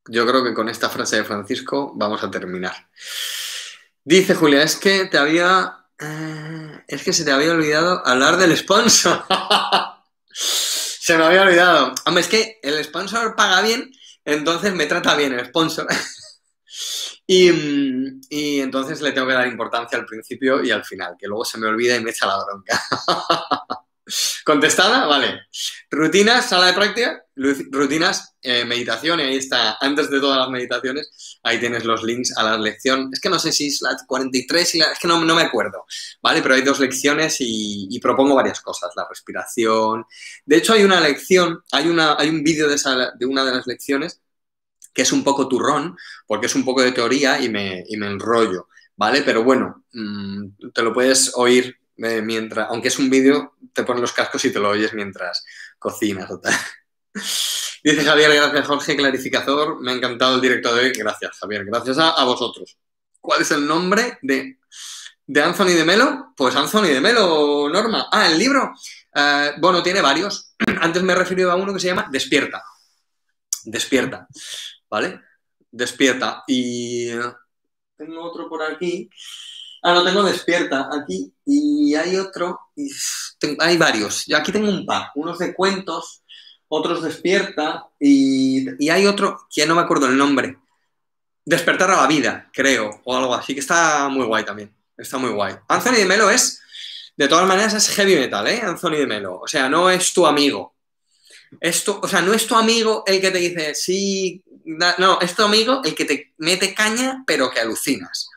[0.07, 2.89] Yo creo que con esta frase de Francisco vamos a terminar.
[4.03, 5.80] Dice Julia, es que te había...
[6.01, 9.23] Eh, es que se te había olvidado hablar del sponsor.
[10.31, 11.93] se me había olvidado.
[12.05, 13.91] Hombre, es que el sponsor paga bien,
[14.25, 15.87] entonces me trata bien el sponsor.
[17.27, 17.51] y,
[18.29, 21.59] y, entonces le tengo que dar importancia al principio y al final, que luego se
[21.59, 22.81] me olvida y me echa la bronca.
[24.43, 25.05] ¿Contestada?
[25.05, 25.41] Vale.
[25.89, 27.23] Rutinas, sala de práctica,
[27.71, 32.37] rutinas, eh, meditación, y ahí está, antes de todas las meditaciones, ahí tienes los links
[32.37, 33.09] a la lección.
[33.11, 35.85] Es que no sé si es la 43, y la, es que no, me acuerdo,
[36.21, 36.41] ¿vale?
[36.41, 40.05] Pero hay dos lecciones y, propongo varias cosas, la respiración.
[40.45, 42.77] De hecho, hay una lección, hay, una, hay un vídeo de,
[43.17, 44.21] de una de las lecciones
[44.93, 48.07] que es un poco turrón, porque es un poco de teoría y me, y me
[48.07, 49.21] enrollo, ¿vale?
[49.21, 54.01] Pero bueno, mm, te lo puedes oír eh, mientras, aunque es un vídeo, te pones
[54.01, 55.45] los cascos y te lo oyes mientras
[55.79, 56.53] cocinas o tal.
[57.13, 59.81] Dice Javier, gracias Jorge, clarificador.
[59.81, 60.91] Me ha encantado el directo de hoy.
[60.91, 61.65] Gracias, Javier.
[61.65, 62.77] Gracias a, vosotros.
[63.19, 64.59] ¿Cuál es el nombre de,
[65.25, 66.33] de, Anthony de Melo?
[66.35, 68.07] Pues Anthony de Melo, Norma.
[68.11, 68.73] Ah, el libro.
[69.13, 70.53] Eh, bueno, tiene varios.
[70.81, 72.63] Antes me he referido a uno que se llama Despierta.
[73.65, 74.27] Despierta.
[74.89, 75.21] ¿Vale?
[75.71, 76.43] Despierta.
[76.47, 77.09] Y
[77.97, 79.09] tengo otro por aquí.
[79.83, 82.71] Ah, no, tengo despierta aquí y hay otro,
[83.59, 84.25] hay varios.
[84.27, 86.20] Yo aquí tengo un par, unos de cuentos,
[86.73, 90.57] otros despierta y, hay otro que no me acuerdo el nombre.
[91.43, 94.73] Despertar a la vida, creo, o algo así, que está muy guay también.
[94.97, 95.55] Está muy guay.
[95.67, 96.61] Anthony de Melo es,
[97.17, 98.61] de todas maneras, es heavy metal, ¿eh?
[98.63, 99.39] Anthony de Melo.
[99.41, 100.73] O sea, no es tu amigo.
[101.59, 105.43] Esto, o sea, no es tu amigo el que te dice, sí, no, es tu
[105.43, 108.29] amigo el que te mete caña, pero que alucinas.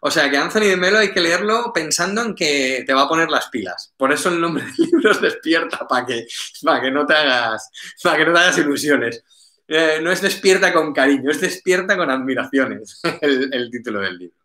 [0.00, 3.08] O sea que Anthony de Melo hay que leerlo pensando en que te va a
[3.08, 3.92] poner las pilas.
[3.96, 7.70] Por eso el nombre del libro es Despierta, para que, que no te hagas,
[8.02, 9.22] que no te hagas ilusiones.
[9.68, 14.36] Eh, no es despierta con cariño, es despierta con admiraciones, el, título del libro.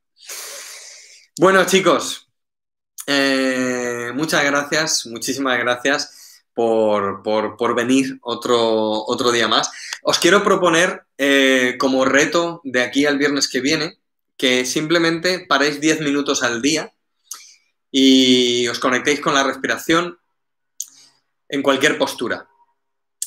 [1.37, 2.27] Bueno, chicos,
[3.05, 9.71] eh, muchas gracias, muchísimas gracias por, venir otro, otro, día más.
[10.01, 14.00] Os quiero proponer eh, como reto de aquí al viernes que viene
[14.41, 16.91] que simplemente paréis 10 minutos al día
[17.91, 20.17] y os conectéis con la respiración
[21.47, 22.49] en cualquier postura.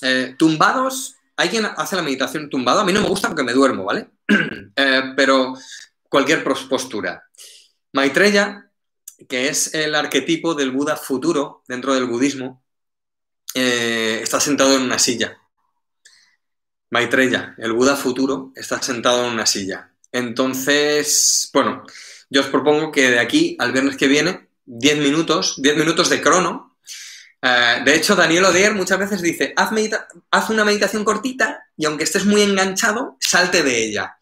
[0.03, 3.53] Eh, tumbados, hay quien hace la meditación tumbado, a mí no me gusta porque me
[3.53, 4.11] duermo, ¿vale?
[4.77, 5.55] Eh, pero
[6.09, 7.23] cualquier postura.
[7.93, 8.73] Maitreya,
[9.29, 12.65] que es el arquetipo del Buda futuro dentro del budismo,
[13.55, 15.39] eh, está sentado en una silla.
[16.91, 19.94] Maitreya, el Buda futuro, está sentado en una silla.
[20.15, 21.83] Entonces, bueno,
[22.31, 26.23] yo os propongo que de aquí al viernes que viene, 10 minutos, 10 minutos de
[26.23, 26.79] crono.
[27.43, 32.27] Eh, de hecho, Daniel Odier muchas veces dice, haz, una meditación cortita y aunque estés
[32.27, 34.17] muy enganchado, salte de ella.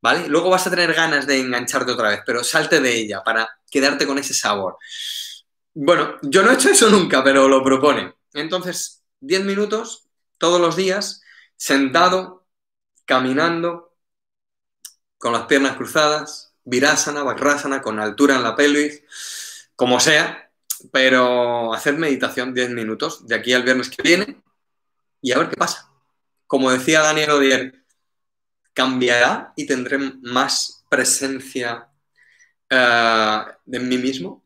[0.00, 0.28] ¿Vale?
[0.28, 4.06] Luego vas a tener ganas de engancharte otra vez, pero salte de ella para quedarte
[4.06, 4.78] con ese sabor.
[5.74, 8.14] Bueno, yo no he hecho eso nunca, pero lo propone.
[8.32, 11.20] Entonces, 10 minutos todos los días,
[11.54, 12.46] sentado,
[13.04, 13.93] caminando,
[15.18, 19.02] con las piernas cruzadas, virasana, vakrasana, con altura en la pelvis,
[19.76, 20.50] como sea,
[20.92, 24.42] pero hacer meditación 10 minutos de aquí al viernes que viene
[25.22, 25.90] y a ver qué pasa.
[26.46, 27.84] Como decía Daniel Odier,
[28.72, 31.88] cambiará y tendré más presencia
[32.70, 34.44] uh, en mí mismo.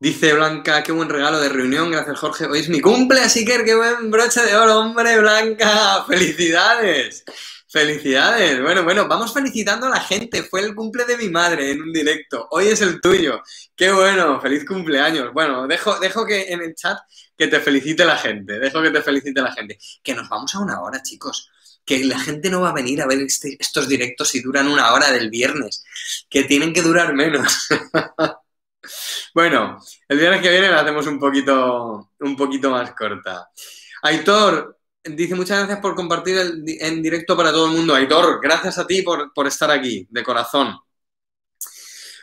[0.00, 2.46] Dice Blanca, qué buen regalo de reunión, gracias Jorge.
[2.46, 6.04] Hoy es mi cumple, así que qué buen broche de oro, hombre, Blanca.
[6.08, 7.24] ¡Felicidades!
[7.72, 8.60] Felicidades.
[8.60, 10.42] Bueno, bueno, vamos felicitando a la gente.
[10.42, 12.46] Fue el cumple de mi madre en un directo.
[12.50, 13.40] Hoy es el tuyo.
[13.74, 14.38] Qué bueno.
[14.42, 15.32] Feliz cumpleaños.
[15.32, 16.98] Bueno, dejo, dejo que en el chat
[17.34, 18.58] que te felicite la gente.
[18.58, 19.78] Dejo que te felicite la gente.
[20.02, 21.50] Que nos vamos a una hora, chicos.
[21.82, 24.92] Que la gente no va a venir a ver este, estos directos si duran una
[24.92, 25.82] hora del viernes.
[26.28, 27.68] Que tienen que durar menos.
[29.34, 33.48] bueno, el viernes que viene la hacemos un poquito, un poquito más corta.
[34.02, 37.92] Aitor, Dice, muchas gracias por compartir en directo para todo el mundo.
[37.92, 40.78] Aitor, gracias a ti por, estar aquí, de corazón.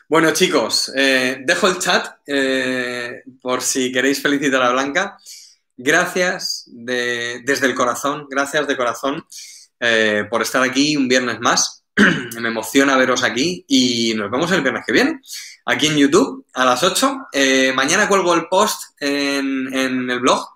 [0.07, 5.17] Bueno, chicos, eh, dejo el chat eh, por si queréis felicitar a Blanca.
[5.75, 9.25] Gracias desde el corazón, gracias de corazón
[9.81, 11.83] eh, por estar aquí un viernes más.
[12.39, 15.19] me emociona veros aquí y nos vemos el viernes que viene,
[15.65, 17.27] aquí en YouTube, a las 8.
[17.33, 20.47] Eh, mañana cuelgo el post en, en el blog,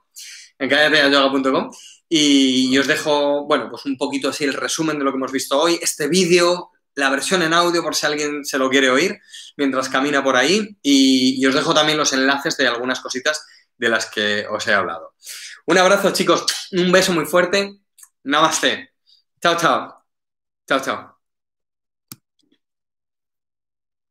[0.57, 1.69] en callateayoga.com
[2.15, 5.59] y, os dejo, bueno, pues un poquito así el resumen de lo que hemos visto
[5.59, 9.19] hoy, este vídeo, la versión en audio por si alguien se lo quiere oír
[9.57, 13.43] mientras camina por ahí y, os dejo también los enlaces de algunas cositas
[13.79, 15.15] de las que os he hablado.
[15.65, 17.79] Un abrazo chicos, un beso muy fuerte,
[18.21, 18.91] namaste.
[19.41, 20.05] Chao, chao.
[20.67, 21.12] Chao, chao.